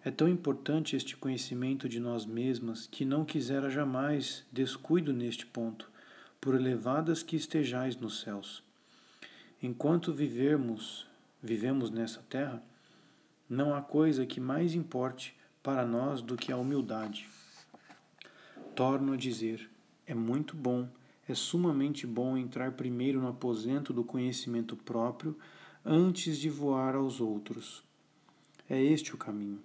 É 0.01 0.09
tão 0.09 0.29
importante 0.29 0.95
este 0.95 1.17
conhecimento 1.17 1.89
de 1.89 1.99
nós 1.99 2.25
mesmas 2.25 2.87
que 2.87 3.03
não 3.03 3.25
quisera 3.25 3.69
jamais 3.69 4.45
descuido 4.49 5.11
neste 5.11 5.45
ponto, 5.45 5.91
por 6.39 6.55
elevadas 6.55 7.21
que 7.21 7.35
estejais 7.35 7.97
nos 7.97 8.21
céus. 8.21 8.63
Enquanto 9.61 10.13
vivermos, 10.13 11.07
vivemos 11.41 11.89
nessa 11.89 12.21
terra, 12.29 12.61
não 13.49 13.73
há 13.73 13.81
coisa 13.81 14.25
que 14.25 14.39
mais 14.39 14.73
importe 14.73 15.35
para 15.63 15.85
nós 15.85 16.21
do 16.21 16.35
que 16.35 16.51
a 16.51 16.57
humildade. 16.57 17.27
Torno 18.75 19.13
a 19.13 19.17
dizer: 19.17 19.69
é 20.05 20.13
muito 20.13 20.55
bom, 20.55 20.87
é 21.27 21.33
sumamente 21.33 22.05
bom 22.05 22.37
entrar 22.37 22.73
primeiro 22.73 23.21
no 23.21 23.29
aposento 23.29 23.93
do 23.93 24.03
conhecimento 24.03 24.75
próprio 24.75 25.37
antes 25.83 26.37
de 26.37 26.49
voar 26.49 26.95
aos 26.95 27.21
outros. 27.21 27.83
É 28.69 28.81
este 28.81 29.13
o 29.13 29.17
caminho. 29.17 29.61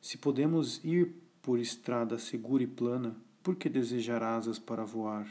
Se 0.00 0.16
podemos 0.16 0.82
ir 0.84 1.14
por 1.42 1.58
estrada 1.58 2.18
segura 2.18 2.62
e 2.62 2.66
plana, 2.66 3.16
por 3.42 3.56
que 3.56 3.68
desejar 3.68 4.22
asas 4.22 4.58
para 4.58 4.84
voar? 4.84 5.26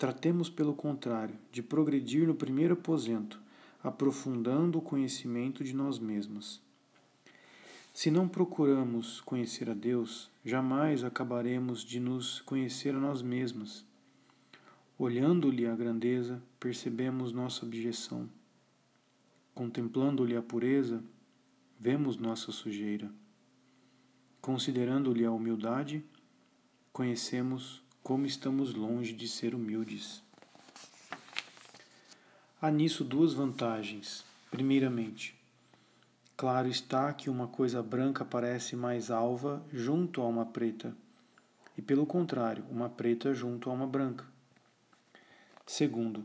Tratemos, 0.00 0.48
pelo 0.48 0.72
contrário, 0.72 1.34
de 1.52 1.62
progredir 1.62 2.26
no 2.26 2.34
primeiro 2.34 2.72
aposento, 2.72 3.38
aprofundando 3.84 4.78
o 4.78 4.80
conhecimento 4.80 5.62
de 5.62 5.74
nós 5.74 5.98
mesmas. 5.98 6.58
Se 7.92 8.10
não 8.10 8.26
procuramos 8.26 9.20
conhecer 9.20 9.68
a 9.68 9.74
Deus, 9.74 10.30
jamais 10.42 11.04
acabaremos 11.04 11.82
de 11.82 12.00
nos 12.00 12.40
conhecer 12.40 12.94
a 12.94 12.98
nós 12.98 13.20
mesmos. 13.20 13.84
Olhando-lhe 14.98 15.66
a 15.66 15.76
grandeza, 15.76 16.42
percebemos 16.58 17.30
nossa 17.30 17.66
abjeção. 17.66 18.26
Contemplando-lhe 19.54 20.34
a 20.34 20.40
pureza, 20.40 21.04
vemos 21.78 22.16
nossa 22.16 22.50
sujeira. 22.50 23.12
Considerando-lhe 24.40 25.26
a 25.26 25.30
humildade, 25.30 26.02
conhecemos 26.90 27.82
como 28.02 28.26
estamos 28.26 28.74
longe 28.74 29.12
de 29.12 29.28
ser 29.28 29.54
humildes. 29.54 30.22
Há 32.60 32.70
nisso 32.70 33.04
duas 33.04 33.32
vantagens. 33.32 34.24
Primeiramente, 34.50 35.40
Claro 36.40 36.68
está 36.68 37.12
que 37.12 37.28
uma 37.28 37.46
coisa 37.46 37.82
branca 37.82 38.24
parece 38.24 38.74
mais 38.74 39.10
alva 39.10 39.62
junto 39.70 40.22
a 40.22 40.26
uma 40.26 40.46
preta, 40.46 40.96
e 41.76 41.82
pelo 41.82 42.06
contrário, 42.06 42.64
uma 42.70 42.88
preta 42.88 43.34
junto 43.34 43.68
a 43.68 43.74
uma 43.74 43.86
branca. 43.86 44.24
Segundo, 45.66 46.24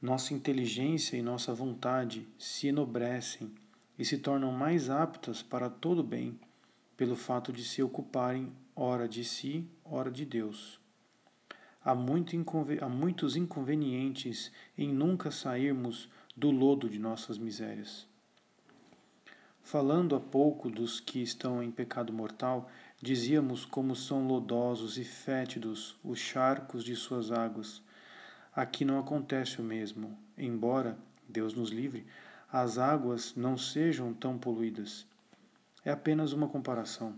nossa 0.00 0.34
inteligência 0.34 1.16
e 1.16 1.22
nossa 1.22 1.54
vontade 1.54 2.26
se 2.36 2.66
enobrecem 2.66 3.52
e 3.96 4.04
se 4.04 4.18
tornam 4.18 4.50
mais 4.50 4.90
aptas 4.90 5.44
para 5.44 5.70
todo 5.70 6.02
bem, 6.02 6.36
pelo 6.96 7.14
fato 7.14 7.52
de 7.52 7.62
se 7.64 7.84
ocuparem 7.84 8.52
ora 8.74 9.08
de 9.08 9.24
si, 9.24 9.64
ora 9.84 10.10
de 10.10 10.24
Deus. 10.24 10.81
Há, 11.84 11.94
muito 11.94 12.36
há 12.80 12.88
muitos 12.88 13.34
inconvenientes 13.34 14.52
em 14.78 14.92
nunca 14.92 15.30
sairmos 15.30 16.08
do 16.36 16.50
lodo 16.50 16.88
de 16.88 16.98
nossas 16.98 17.38
misérias. 17.38 18.06
Falando 19.62 20.14
há 20.14 20.20
pouco 20.20 20.70
dos 20.70 21.00
que 21.00 21.20
estão 21.20 21.62
em 21.62 21.70
pecado 21.70 22.12
mortal, 22.12 22.68
dizíamos 23.00 23.64
como 23.64 23.96
são 23.96 24.26
lodosos 24.26 24.98
e 24.98 25.04
fétidos 25.04 25.96
os 26.04 26.18
charcos 26.18 26.84
de 26.84 26.94
suas 26.94 27.30
águas. 27.30 27.82
Aqui 28.54 28.84
não 28.84 28.98
acontece 28.98 29.60
o 29.60 29.64
mesmo, 29.64 30.16
embora, 30.36 30.98
Deus 31.28 31.54
nos 31.54 31.70
livre, 31.70 32.06
as 32.52 32.76
águas 32.76 33.34
não 33.34 33.56
sejam 33.56 34.12
tão 34.12 34.36
poluídas. 34.36 35.06
É 35.84 35.90
apenas 35.90 36.32
uma 36.32 36.48
comparação. 36.48 37.14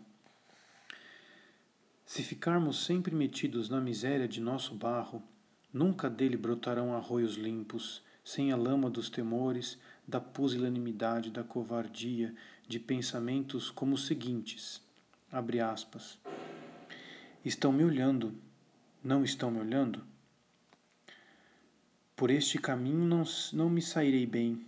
Se 2.04 2.22
ficarmos 2.22 2.84
sempre 2.84 3.14
metidos 3.14 3.68
na 3.68 3.80
miséria 3.80 4.28
de 4.28 4.40
nosso 4.40 4.74
barro, 4.74 5.22
nunca 5.72 6.10
dele 6.10 6.36
brotarão 6.36 6.94
arroios 6.94 7.36
limpos, 7.36 8.02
sem 8.22 8.52
a 8.52 8.56
lama 8.56 8.90
dos 8.90 9.08
temores, 9.08 9.78
da 10.06 10.20
pusilanimidade, 10.20 11.30
da 11.30 11.42
covardia, 11.42 12.34
de 12.68 12.78
pensamentos 12.78 13.70
como 13.70 13.94
os 13.94 14.06
seguintes: 14.06 14.82
abre 15.32 15.60
aspas. 15.60 16.18
Estão 17.44 17.72
me 17.72 17.84
olhando, 17.84 18.34
não 19.02 19.24
estão 19.24 19.50
me 19.50 19.60
olhando? 19.60 20.02
Por 22.16 22.30
este 22.30 22.58
caminho 22.58 23.04
não, 23.04 23.24
não 23.52 23.68
me 23.68 23.82
sairei 23.82 24.24
bem. 24.24 24.64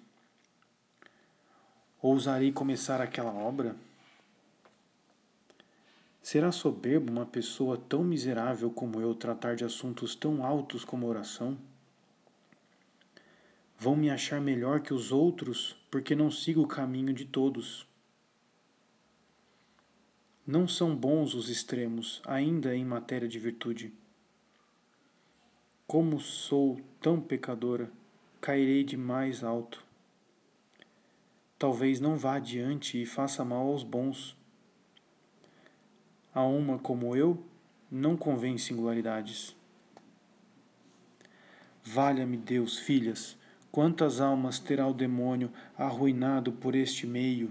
Ousarei 2.03 2.51
começar 2.53 3.01
aquela 3.01 3.33
obra? 3.33 3.77
Será 6.27 6.51
soberbo 6.51 7.13
uma 7.13 7.25
pessoa 7.25 7.79
tão 7.79 8.03
miserável 8.03 8.69
como 8.69 9.01
eu 9.01 9.15
tratar 9.15 9.55
de 9.55 9.65
assuntos 9.65 10.17
tão 10.17 10.45
altos 10.45 10.85
como 10.85 11.07
oração? 11.07 11.57
Vão 13.79 13.95
me 13.95 14.11
achar 14.11 14.41
melhor 14.41 14.81
que 14.81 14.93
os 14.93 15.13
outros 15.13 15.77
porque 15.89 16.17
não 16.17 16.29
sigo 16.29 16.63
o 16.63 16.67
caminho 16.67 17.15
de 17.15 17.27
todos. 17.27 17.87
Não 20.45 20.67
são 20.67 20.97
bons 20.97 21.33
os 21.33 21.49
extremos, 21.49 22.21
ainda 22.27 22.75
em 22.75 22.85
matéria 22.85 23.29
de 23.29 23.39
virtude. 23.39 23.95
Como 25.87 26.19
sou 26.19 26.81
tão 27.01 27.21
pecadora, 27.21 27.89
cairei 28.41 28.83
de 28.83 28.97
mais 28.97 29.45
alto. 29.45 29.81
Talvez 31.57 32.01
não 32.01 32.17
vá 32.17 32.35
adiante 32.35 33.01
e 33.01 33.07
faça 33.07 33.45
mal 33.45 33.69
aos 33.69 33.85
bons 33.85 34.36
a 36.37 36.45
uma 36.45 36.79
como 36.79 37.17
eu, 37.17 37.43
não 37.91 38.15
convém 38.15 38.59
singularidades. 38.59 39.57
Valha-me 41.83 42.37
Deus, 42.37 42.79
filhas, 42.79 43.39
quantas 43.73 44.21
almas 44.21 44.59
terá 44.59 44.87
o 44.87 44.93
demônio 44.93 45.51
arruinado 45.79 46.53
por 46.53 46.75
este 46.75 47.07
meio, 47.07 47.51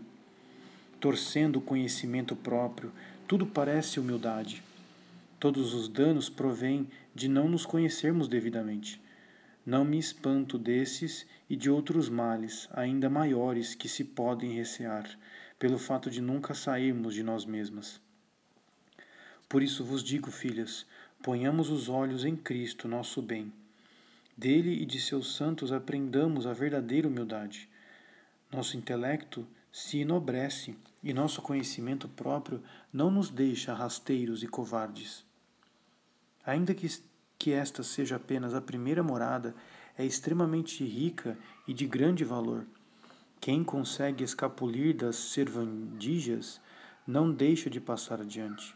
torcendo 1.00 1.56
o 1.56 1.62
conhecimento 1.62 2.36
próprio, 2.36 2.92
tudo 3.28 3.48
parece 3.48 4.00
humildade. 4.00 4.62
Todos 5.40 5.74
os 5.74 5.88
danos 5.88 6.30
provêm 6.30 6.88
de 7.16 7.28
não 7.28 7.50
nos 7.50 7.66
conhecermos 7.66 8.28
devidamente. 8.28 9.02
Não 9.66 9.84
me 9.84 9.98
espanto 9.98 10.60
desses 10.60 11.26
e 11.50 11.56
de 11.56 11.72
outros 11.72 12.08
males, 12.08 12.70
ainda 12.72 13.10
maiores, 13.10 13.74
que 13.74 13.90
se 13.90 14.04
podem 14.04 14.52
recear, 14.52 15.10
pelo 15.58 15.80
fato 15.80 16.08
de 16.12 16.22
nunca 16.22 16.54
sairmos 16.54 17.16
de 17.16 17.24
nós 17.24 17.46
mesmas. 17.46 18.05
Por 19.48 19.62
isso 19.62 19.84
vos 19.84 20.04
digo, 20.04 20.32
filhas, 20.32 20.86
ponhamos 21.22 21.70
os 21.70 21.88
olhos 21.90 22.26
em 22.26 22.36
Cristo, 22.36 22.88
nosso 22.88 23.22
bem. 23.22 23.52
Dele 24.36 24.82
e 24.82 24.86
de 24.86 25.00
seus 25.00 25.36
santos 25.36 25.72
aprendamos 25.72 26.46
a 26.46 26.54
verdadeira 26.54 27.08
humildade. 27.08 27.70
Nosso 28.52 28.76
intelecto 28.76 29.48
se 29.72 30.00
enobrece 30.00 30.76
e 31.04 31.14
nosso 31.14 31.42
conhecimento 31.42 32.08
próprio 32.08 32.62
não 32.92 33.12
nos 33.12 33.30
deixa 33.30 33.74
rasteiros 33.74 34.42
e 34.44 34.48
covardes. 34.48 35.24
Ainda 36.46 36.74
que, 36.74 36.88
que 37.38 37.52
esta 37.52 37.84
seja 37.84 38.16
apenas 38.16 38.54
a 38.54 38.62
primeira 38.62 39.04
morada, 39.04 39.56
é 39.98 40.06
extremamente 40.06 40.84
rica 40.84 41.38
e 41.68 41.74
de 41.74 41.86
grande 41.86 42.24
valor. 42.24 42.66
Quem 43.40 43.64
consegue 43.64 44.24
escapulir 44.24 44.96
das 44.96 45.16
servandijas 45.16 46.60
não 47.06 47.32
deixa 47.32 47.70
de 47.70 47.80
passar 47.80 48.20
adiante. 48.20 48.76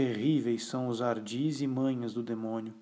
Terríveis 0.00 0.64
são 0.64 0.88
os 0.88 1.02
ardis 1.02 1.60
e 1.60 1.66
manhas 1.66 2.14
do 2.14 2.22
demônio, 2.22 2.72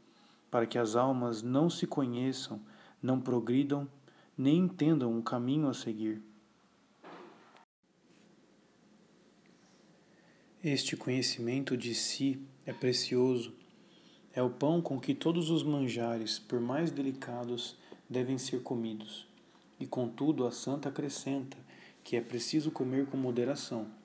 para 0.49 0.69
que 0.69 0.79
as 0.79 0.95
almas 0.95 1.43
não 1.43 1.69
se 1.69 1.85
conheçam, 1.85 2.61
não 3.03 3.21
progridam, 3.21 3.89
nem 4.37 4.59
entendam 4.59 5.19
o 5.19 5.21
caminho 5.21 5.67
a 5.67 5.75
seguir. 5.75 6.23
Este 10.63 10.97
conhecimento 10.97 11.77
de 11.77 11.93
si 11.93 12.41
é 12.65 12.73
precioso. 12.73 13.53
É 14.33 14.41
o 14.41 14.51
pão 14.51 14.81
com 14.81 15.01
que 15.01 15.13
todos 15.13 15.51
os 15.51 15.65
manjares, 15.65 16.39
por 16.39 16.61
mais 16.61 16.93
delicados, 16.93 17.77
devem 18.09 18.39
ser 18.39 18.63
comidos. 18.63 19.27
E 19.81 19.89
contudo, 19.89 20.47
a 20.47 20.53
santa 20.53 20.89
acrescenta 20.89 21.57
que 22.05 22.15
é 22.15 22.21
preciso 22.21 22.71
comer 22.71 23.07
com 23.07 23.17
moderação 23.17 23.98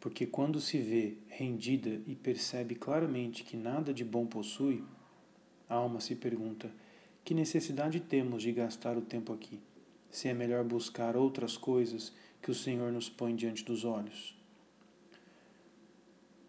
porque 0.00 0.26
quando 0.26 0.60
se 0.60 0.78
vê 0.78 1.14
rendida 1.28 2.00
e 2.06 2.14
percebe 2.14 2.74
claramente 2.74 3.44
que 3.44 3.56
nada 3.56 3.92
de 3.92 4.04
bom 4.04 4.26
possui, 4.26 4.84
a 5.68 5.74
alma 5.74 6.00
se 6.00 6.14
pergunta: 6.14 6.70
que 7.24 7.34
necessidade 7.34 8.00
temos 8.00 8.42
de 8.42 8.52
gastar 8.52 8.96
o 8.96 9.02
tempo 9.02 9.32
aqui, 9.32 9.58
se 10.10 10.28
é 10.28 10.34
melhor 10.34 10.64
buscar 10.64 11.16
outras 11.16 11.56
coisas 11.56 12.12
que 12.42 12.50
o 12.50 12.54
Senhor 12.54 12.92
nos 12.92 13.08
põe 13.08 13.34
diante 13.34 13.64
dos 13.64 13.84
olhos? 13.84 14.36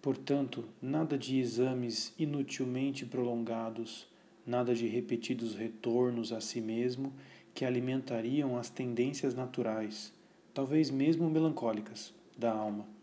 Portanto, 0.01 0.65
nada 0.81 1.17
de 1.17 1.39
exames 1.39 2.13
inutilmente 2.17 3.05
prolongados, 3.05 4.07
nada 4.45 4.73
de 4.73 4.87
repetidos 4.87 5.55
retornos 5.55 6.31
a 6.31 6.39
si 6.39 6.61
mesmo 6.61 7.11
que 7.53 7.65
alimentariam 7.65 8.55
as 8.57 8.69
tendências 8.69 9.33
naturais, 9.33 10.13
talvez 10.53 10.91
mesmo 10.91 11.29
melancólicas, 11.29 12.13
da 12.37 12.53
alma 12.53 12.96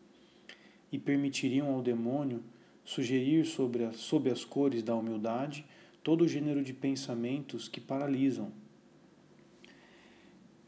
e 0.90 0.98
permitiriam 0.98 1.72
ao 1.74 1.82
demônio 1.82 2.42
sugerir 2.84 3.44
sobre 3.44 3.84
as, 3.84 3.96
sob 3.96 4.30
as 4.30 4.44
cores 4.44 4.82
da 4.82 4.94
humildade 4.94 5.64
todo 6.02 6.22
o 6.22 6.28
gênero 6.28 6.62
de 6.62 6.74
pensamentos 6.74 7.66
que 7.66 7.80
paralisam. 7.80 8.52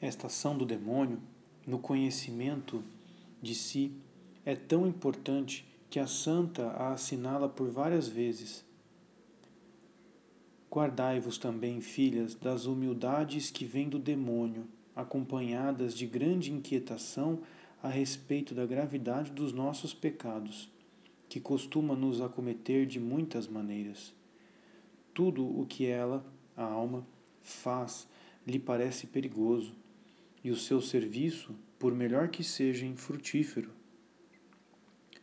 Esta 0.00 0.26
ação 0.26 0.56
do 0.56 0.64
demônio 0.64 1.20
no 1.66 1.78
conhecimento 1.78 2.82
de 3.42 3.54
si 3.54 3.92
é 4.44 4.54
tão 4.54 4.86
importante 4.86 5.66
que 5.90 5.98
a 5.98 6.06
santa 6.06 6.68
a 6.68 6.92
assinala 6.92 7.48
por 7.48 7.70
várias 7.70 8.08
vezes. 8.08 8.64
Guardai-vos 10.70 11.38
também, 11.38 11.80
filhas, 11.80 12.34
das 12.34 12.66
humildades 12.66 13.50
que 13.50 13.64
vêm 13.64 13.88
do 13.88 13.98
demônio, 13.98 14.66
acompanhadas 14.94 15.94
de 15.94 16.06
grande 16.06 16.52
inquietação 16.52 17.40
a 17.86 17.88
respeito 17.88 18.52
da 18.52 18.66
gravidade 18.66 19.30
dos 19.30 19.52
nossos 19.52 19.94
pecados, 19.94 20.68
que 21.28 21.38
costuma 21.38 21.94
nos 21.94 22.20
acometer 22.20 22.84
de 22.84 22.98
muitas 22.98 23.46
maneiras. 23.46 24.12
Tudo 25.14 25.46
o 25.46 25.64
que 25.64 25.86
ela, 25.86 26.26
a 26.56 26.64
alma, 26.64 27.06
faz 27.44 28.08
lhe 28.44 28.58
parece 28.58 29.06
perigoso, 29.06 29.72
e 30.42 30.50
o 30.50 30.56
seu 30.56 30.80
serviço, 30.80 31.54
por 31.78 31.94
melhor 31.94 32.28
que 32.28 32.42
seja 32.42 32.84
infrutífero. 32.84 33.70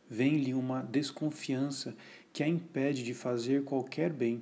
Vem-lhe 0.09 0.53
uma 0.53 0.83
desconfiança 0.83 1.93
que 2.31 2.43
a 2.43 2.47
impede 2.47 3.03
de 3.03 3.13
fazer 3.13 3.65
qualquer 3.65 4.13
bem, 4.13 4.41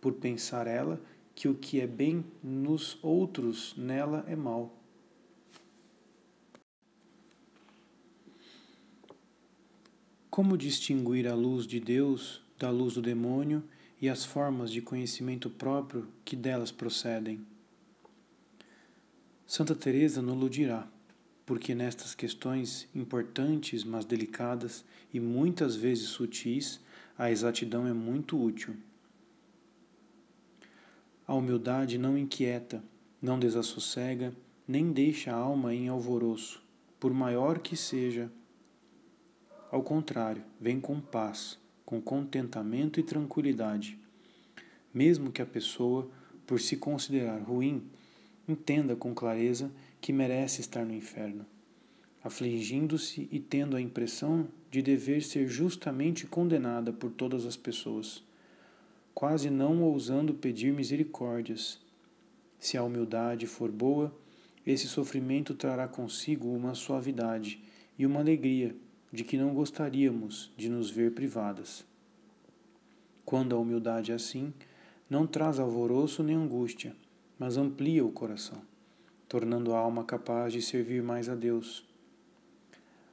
por 0.00 0.14
pensar 0.14 0.66
ela 0.66 1.00
que 1.36 1.46
o 1.46 1.54
que 1.54 1.80
é 1.80 1.86
bem 1.86 2.24
nos 2.42 2.98
outros 3.00 3.76
nela 3.76 4.24
é 4.26 4.34
mal 4.34 4.79
Como 10.30 10.56
distinguir 10.56 11.26
a 11.26 11.34
luz 11.34 11.66
de 11.66 11.80
Deus 11.80 12.40
da 12.56 12.70
luz 12.70 12.94
do 12.94 13.02
demônio 13.02 13.64
e 14.00 14.08
as 14.08 14.24
formas 14.24 14.70
de 14.70 14.80
conhecimento 14.80 15.50
próprio 15.50 16.06
que 16.24 16.36
delas 16.36 16.70
procedem? 16.70 17.44
Santa 19.44 19.74
Teresa 19.74 20.22
nos 20.22 20.48
dirá, 20.48 20.86
porque 21.44 21.74
nestas 21.74 22.14
questões 22.14 22.88
importantes, 22.94 23.82
mas 23.82 24.04
delicadas 24.04 24.84
e 25.12 25.18
muitas 25.18 25.74
vezes 25.74 26.10
sutis, 26.10 26.78
a 27.18 27.28
exatidão 27.28 27.84
é 27.84 27.92
muito 27.92 28.40
útil. 28.40 28.76
A 31.26 31.34
humildade 31.34 31.98
não 31.98 32.16
inquieta, 32.16 32.84
não 33.20 33.36
desassossega, 33.36 34.32
nem 34.66 34.92
deixa 34.92 35.32
a 35.32 35.36
alma 35.36 35.74
em 35.74 35.88
alvoroço, 35.88 36.62
por 37.00 37.12
maior 37.12 37.58
que 37.58 37.76
seja 37.76 38.30
ao 39.70 39.84
contrário, 39.84 40.42
vem 40.60 40.80
com 40.80 41.00
paz, 41.00 41.56
com 41.86 42.00
contentamento 42.00 42.98
e 42.98 43.04
tranquilidade. 43.04 43.96
Mesmo 44.92 45.30
que 45.30 45.40
a 45.40 45.46
pessoa, 45.46 46.10
por 46.44 46.60
se 46.60 46.76
considerar 46.76 47.38
ruim, 47.38 47.84
entenda 48.48 48.96
com 48.96 49.14
clareza 49.14 49.70
que 50.00 50.12
merece 50.12 50.60
estar 50.60 50.84
no 50.84 50.92
inferno, 50.92 51.46
afligindo-se 52.24 53.28
e 53.30 53.38
tendo 53.38 53.76
a 53.76 53.80
impressão 53.80 54.48
de 54.72 54.82
dever 54.82 55.22
ser 55.22 55.46
justamente 55.46 56.26
condenada 56.26 56.92
por 56.92 57.12
todas 57.12 57.46
as 57.46 57.56
pessoas, 57.56 58.24
quase 59.14 59.50
não 59.50 59.82
ousando 59.82 60.34
pedir 60.34 60.72
misericórdias. 60.72 61.78
Se 62.58 62.76
a 62.76 62.82
humildade 62.82 63.46
for 63.46 63.70
boa, 63.70 64.12
esse 64.66 64.88
sofrimento 64.88 65.54
trará 65.54 65.86
consigo 65.86 66.48
uma 66.48 66.74
suavidade 66.74 67.62
e 67.96 68.04
uma 68.04 68.18
alegria 68.18 68.74
de 69.12 69.24
que 69.24 69.36
não 69.36 69.52
gostaríamos 69.52 70.52
de 70.56 70.68
nos 70.68 70.90
ver 70.90 71.12
privadas. 71.12 71.84
Quando 73.24 73.54
a 73.54 73.58
humildade 73.58 74.12
é 74.12 74.14
assim, 74.14 74.52
não 75.08 75.26
traz 75.26 75.58
alvoroço 75.58 76.22
nem 76.22 76.36
angústia, 76.36 76.94
mas 77.38 77.56
amplia 77.56 78.04
o 78.04 78.12
coração, 78.12 78.62
tornando 79.28 79.74
a 79.74 79.78
alma 79.78 80.04
capaz 80.04 80.52
de 80.52 80.62
servir 80.62 81.02
mais 81.02 81.28
a 81.28 81.34
Deus. 81.34 81.84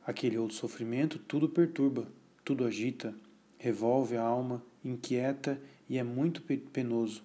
Aquele 0.05 0.37
outro 0.37 0.55
sofrimento 0.55 1.19
tudo 1.19 1.49
perturba, 1.49 2.07
tudo 2.45 2.65
agita, 2.65 3.13
revolve 3.57 4.15
a 4.15 4.21
alma, 4.21 4.63
inquieta 4.83 5.59
e 5.89 5.97
é 5.97 6.03
muito 6.03 6.41
penoso. 6.41 7.23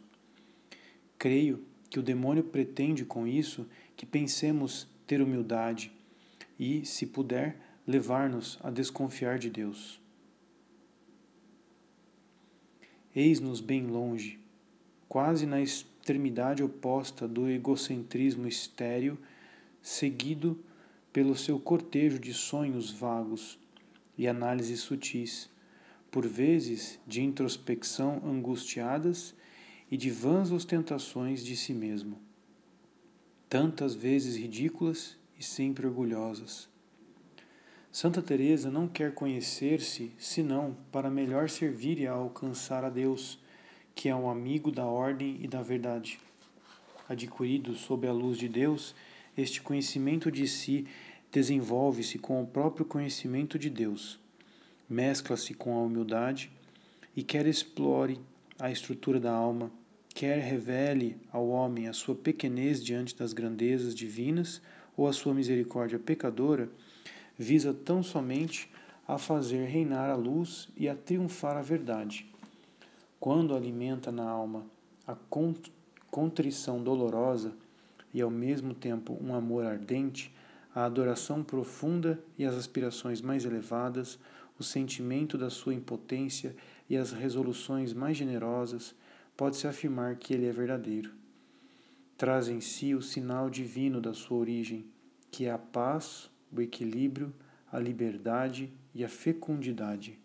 Creio 1.19 1.65
que 1.89 1.99
o 1.99 2.03
demônio 2.03 2.43
pretende 2.43 3.05
com 3.05 3.27
isso 3.27 3.67
que 3.97 4.07
pensemos 4.07 4.89
ter 5.07 5.21
humildade 5.21 5.93
e, 6.59 6.85
se 6.87 7.07
puder, 7.07 7.57
levar-nos 7.87 8.59
a 8.63 8.71
desconfiar 8.71 9.39
de 9.39 9.51
Deus. 9.51 10.01
Eis-nos 13.15 13.61
bem 13.61 13.87
longe, 13.87 14.39
quase 15.09 15.45
na 15.45 15.61
extremidade 15.61 16.63
oposta 16.63 17.29
do 17.29 17.49
egocentrismo 17.49 18.49
estéril, 18.49 19.19
seguido 19.83 20.59
pelo 21.13 21.37
seu 21.37 21.61
cortejo 21.61 22.19
de 22.19 22.33
sonhos 22.33 22.91
vagos 22.91 23.59
e 24.17 24.27
análises 24.27 24.81
sutis, 24.81 25.51
por 26.11 26.27
vezes 26.27 26.99
de 27.07 27.23
introspecção 27.23 28.23
angustiadas 28.25 29.35
e 29.91 29.97
de 29.97 30.11
vãs 30.11 30.51
ostentações 30.51 31.45
de 31.45 31.57
si 31.57 31.75
mesmo, 31.75 32.19
tantas 33.49 33.95
vezes 33.95 34.37
ridículas 34.37 35.19
e 35.39 35.43
sempre 35.43 35.87
orgulhosas. 35.87 36.72
Santa 37.93 38.23
Teresa 38.23 38.71
não 38.71 38.89
quer 38.89 39.13
conhecer-se 39.13 40.13
senão 40.19 40.75
para 40.91 41.11
melhor 41.11 41.51
servir 41.51 42.01
e 42.01 42.07
alcançar 42.07 42.83
a 42.85 42.89
Deus, 42.89 43.39
que 43.95 44.09
é 44.09 44.17
um 44.17 44.31
amigo 44.31 44.73
da 44.73 44.87
ordem 44.87 45.39
e 45.43 45.47
da 45.47 45.61
verdade. 45.61 46.19
Adquirido 47.07 47.75
sob 47.75 48.09
a 48.09 48.13
luz 48.13 48.39
de 48.39 48.49
Deus, 48.49 48.95
este 49.37 49.61
conhecimento 49.61 50.33
de 50.33 50.49
si 50.49 50.87
desenvolve-se 51.31 52.19
com 52.19 52.43
o 52.43 52.47
próprio 52.47 52.87
conhecimento 52.87 53.59
de 53.59 53.69
Deus, 53.69 54.19
mescla-se 54.89 55.53
com 55.53 55.77
a 55.77 55.83
humildade 55.83 56.51
e 57.15 57.23
quer 57.23 57.47
explore 57.47 58.19
a 58.59 58.71
estrutura 58.71 59.21
da 59.21 59.33
alma, 59.33 59.71
quer 60.15 60.39
revele 60.39 61.19
ao 61.31 61.47
homem 61.47 61.89
a 61.89 61.93
sua 61.93 62.15
pequenez 62.15 62.83
diante 62.83 63.15
das 63.15 63.35
grandezas 63.35 63.95
divinas 63.95 64.63
ou 64.97 65.07
a 65.07 65.13
sua 65.13 65.35
misericórdia 65.35 65.99
pecadora 65.99 66.71
visa 67.43 67.75
tão 67.75 68.03
somente 68.03 68.71
a 69.07 69.19
fazer 69.19 69.67
reinar 69.67 70.09
a 70.09 70.15
luz 70.15 70.69
e 70.77 70.89
a 70.89 70.95
triunfar 70.95 71.57
a 71.57 71.61
verdade. 71.61 72.33
Quando 73.19 73.55
alimenta 73.55 74.13
na 74.13 74.29
alma 74.29 74.65
a 75.07 75.17
contrição 76.11 76.83
dolorosa 76.83 77.53
e 78.15 78.23
ao 78.23 78.31
mesmo 78.31 78.75
tempo 78.75 79.19
um 79.21 79.35
amor 79.35 79.67
ardente, 79.67 80.33
a 80.73 80.85
adoração 80.85 81.43
profunda 81.43 82.23
e 82.39 82.45
as 82.45 82.55
aspirações 82.55 83.21
mais 83.21 83.45
elevadas, 83.45 84.19
o 84.59 84.63
sentimento 84.63 85.37
da 85.37 85.51
sua 85.51 85.75
impotência 85.75 86.55
e 86.89 86.97
as 86.97 87.11
resoluções 87.11 87.93
mais 87.93 88.17
generosas, 88.17 88.95
pode-se 89.37 89.67
afirmar 89.67 90.17
que 90.17 90.33
ele 90.33 90.47
é 90.47 90.53
verdadeiro. 90.53 91.13
Traz 92.17 92.49
em 92.49 92.61
si 92.61 92.95
o 92.95 93.03
sinal 93.03 93.51
divino 93.51 94.01
da 94.01 94.15
sua 94.15 94.39
origem, 94.39 94.87
que 95.31 95.47
é 95.47 95.51
a 95.51 95.59
paz, 95.59 96.31
o 96.53 96.61
equilíbrio, 96.61 97.35
a 97.71 97.79
liberdade 97.79 98.71
e 98.95 99.05
a 99.05 99.09
fecundidade. 99.09 100.19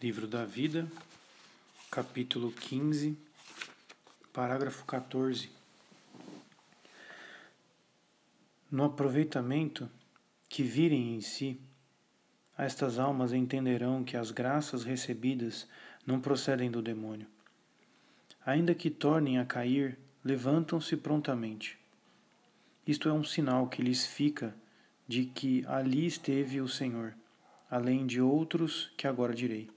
Livro 0.00 0.26
da 0.26 0.44
Vida, 0.44 0.90
capítulo 1.90 2.52
15, 2.52 3.18
parágrafo 4.32 4.84
14. 4.86 5.50
No 8.70 8.84
aproveitamento 8.84 9.90
que 10.48 10.62
virem 10.62 11.16
em 11.16 11.20
si, 11.20 11.60
estas 12.56 12.98
almas 12.98 13.32
entenderão 13.32 14.04
que 14.04 14.16
as 14.16 14.30
graças 14.30 14.84
recebidas 14.84 15.66
não 16.06 16.20
procedem 16.20 16.70
do 16.70 16.80
demônio. 16.80 17.26
Ainda 18.46 18.74
que 18.74 18.88
tornem 18.88 19.38
a 19.38 19.44
cair 19.44 19.98
levantam-se 20.24 20.96
prontamente. 20.96 21.78
Isto 22.86 23.08
é 23.08 23.12
um 23.12 23.24
sinal 23.24 23.68
que 23.68 23.82
lhes 23.82 24.06
fica 24.06 24.54
de 25.06 25.24
que 25.24 25.64
ali 25.66 26.06
esteve 26.06 26.60
o 26.60 26.68
Senhor, 26.68 27.14
além 27.70 28.06
de 28.06 28.20
outros 28.20 28.92
que 28.96 29.06
agora 29.06 29.34
direi. 29.34 29.68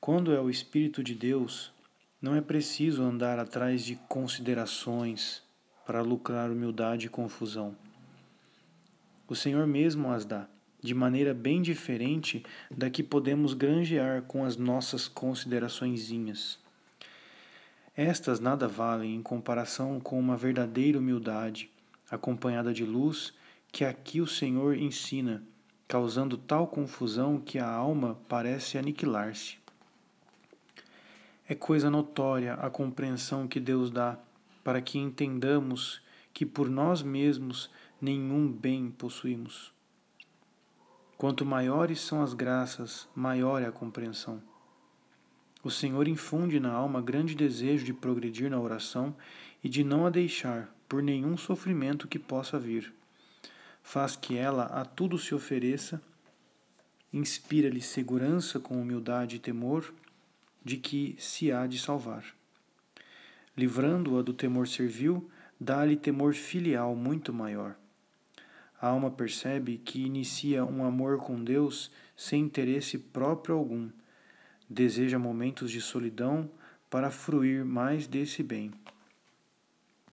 Quando 0.00 0.32
é 0.32 0.40
o 0.40 0.48
Espírito 0.48 1.04
de 1.04 1.14
Deus, 1.14 1.72
não 2.22 2.34
é 2.34 2.40
preciso 2.40 3.02
andar 3.02 3.38
atrás 3.38 3.84
de 3.84 3.96
considerações 4.08 5.42
para 5.86 6.02
lucrar 6.02 6.50
humildade 6.50 7.06
e 7.06 7.10
confusão. 7.10 7.76
O 9.28 9.34
Senhor 9.34 9.66
mesmo 9.66 10.10
as 10.10 10.24
dá, 10.24 10.48
de 10.82 10.94
maneira 10.94 11.34
bem 11.34 11.60
diferente 11.60 12.44
da 12.70 12.88
que 12.88 13.02
podemos 13.02 13.54
granjear 13.54 14.22
com 14.22 14.44
as 14.44 14.56
nossas 14.56 15.06
consideraçõezinhas. 15.06 16.58
Estas 17.96 18.38
nada 18.38 18.68
valem 18.68 19.16
em 19.16 19.22
comparação 19.22 19.98
com 19.98 20.18
uma 20.18 20.36
verdadeira 20.36 20.98
humildade, 20.98 21.70
acompanhada 22.10 22.72
de 22.72 22.84
luz, 22.84 23.34
que 23.72 23.84
aqui 23.84 24.20
o 24.20 24.26
Senhor 24.26 24.76
ensina, 24.76 25.42
causando 25.88 26.38
tal 26.38 26.68
confusão 26.68 27.40
que 27.40 27.58
a 27.58 27.68
alma 27.68 28.18
parece 28.28 28.78
aniquilar-se. 28.78 29.58
É 31.48 31.54
coisa 31.54 31.90
notória 31.90 32.54
a 32.54 32.70
compreensão 32.70 33.48
que 33.48 33.58
Deus 33.58 33.90
dá 33.90 34.16
para 34.62 34.80
que 34.80 34.98
entendamos 34.98 36.00
que 36.32 36.46
por 36.46 36.70
nós 36.70 37.02
mesmos 37.02 37.68
nenhum 38.00 38.50
bem 38.50 38.88
possuímos. 38.88 39.72
Quanto 41.18 41.44
maiores 41.44 42.00
são 42.00 42.22
as 42.22 42.34
graças, 42.34 43.08
maior 43.14 43.60
é 43.60 43.66
a 43.66 43.72
compreensão. 43.72 44.40
O 45.62 45.70
Senhor 45.70 46.08
infunde 46.08 46.58
na 46.58 46.72
alma 46.72 47.02
grande 47.02 47.34
desejo 47.34 47.84
de 47.84 47.92
progredir 47.92 48.50
na 48.50 48.58
oração 48.58 49.14
e 49.62 49.68
de 49.68 49.84
não 49.84 50.06
a 50.06 50.10
deixar 50.10 50.74
por 50.88 51.02
nenhum 51.02 51.36
sofrimento 51.36 52.08
que 52.08 52.18
possa 52.18 52.58
vir. 52.58 52.92
Faz 53.82 54.16
que 54.16 54.36
ela 54.36 54.64
a 54.64 54.84
tudo 54.84 55.18
se 55.18 55.34
ofereça, 55.34 56.00
inspira-lhe 57.12 57.80
segurança 57.80 58.58
com 58.58 58.80
humildade 58.80 59.36
e 59.36 59.38
temor 59.38 59.92
de 60.64 60.76
que 60.78 61.14
se 61.18 61.52
há 61.52 61.66
de 61.66 61.78
salvar. 61.78 62.24
Livrando-a 63.56 64.22
do 64.22 64.32
temor 64.32 64.66
servil, 64.66 65.28
dá-lhe 65.60 65.96
temor 65.96 66.34
filial 66.34 66.96
muito 66.96 67.32
maior. 67.32 67.76
A 68.80 68.88
alma 68.88 69.10
percebe 69.10 69.76
que 69.76 70.00
inicia 70.00 70.64
um 70.64 70.82
amor 70.84 71.18
com 71.18 71.42
Deus 71.42 71.90
sem 72.16 72.42
interesse 72.42 72.96
próprio 72.96 73.56
algum 73.56 73.90
deseja 74.70 75.18
momentos 75.18 75.70
de 75.72 75.80
solidão 75.80 76.48
para 76.88 77.10
fruir 77.10 77.64
mais 77.64 78.06
desse 78.06 78.42
bem. 78.42 78.70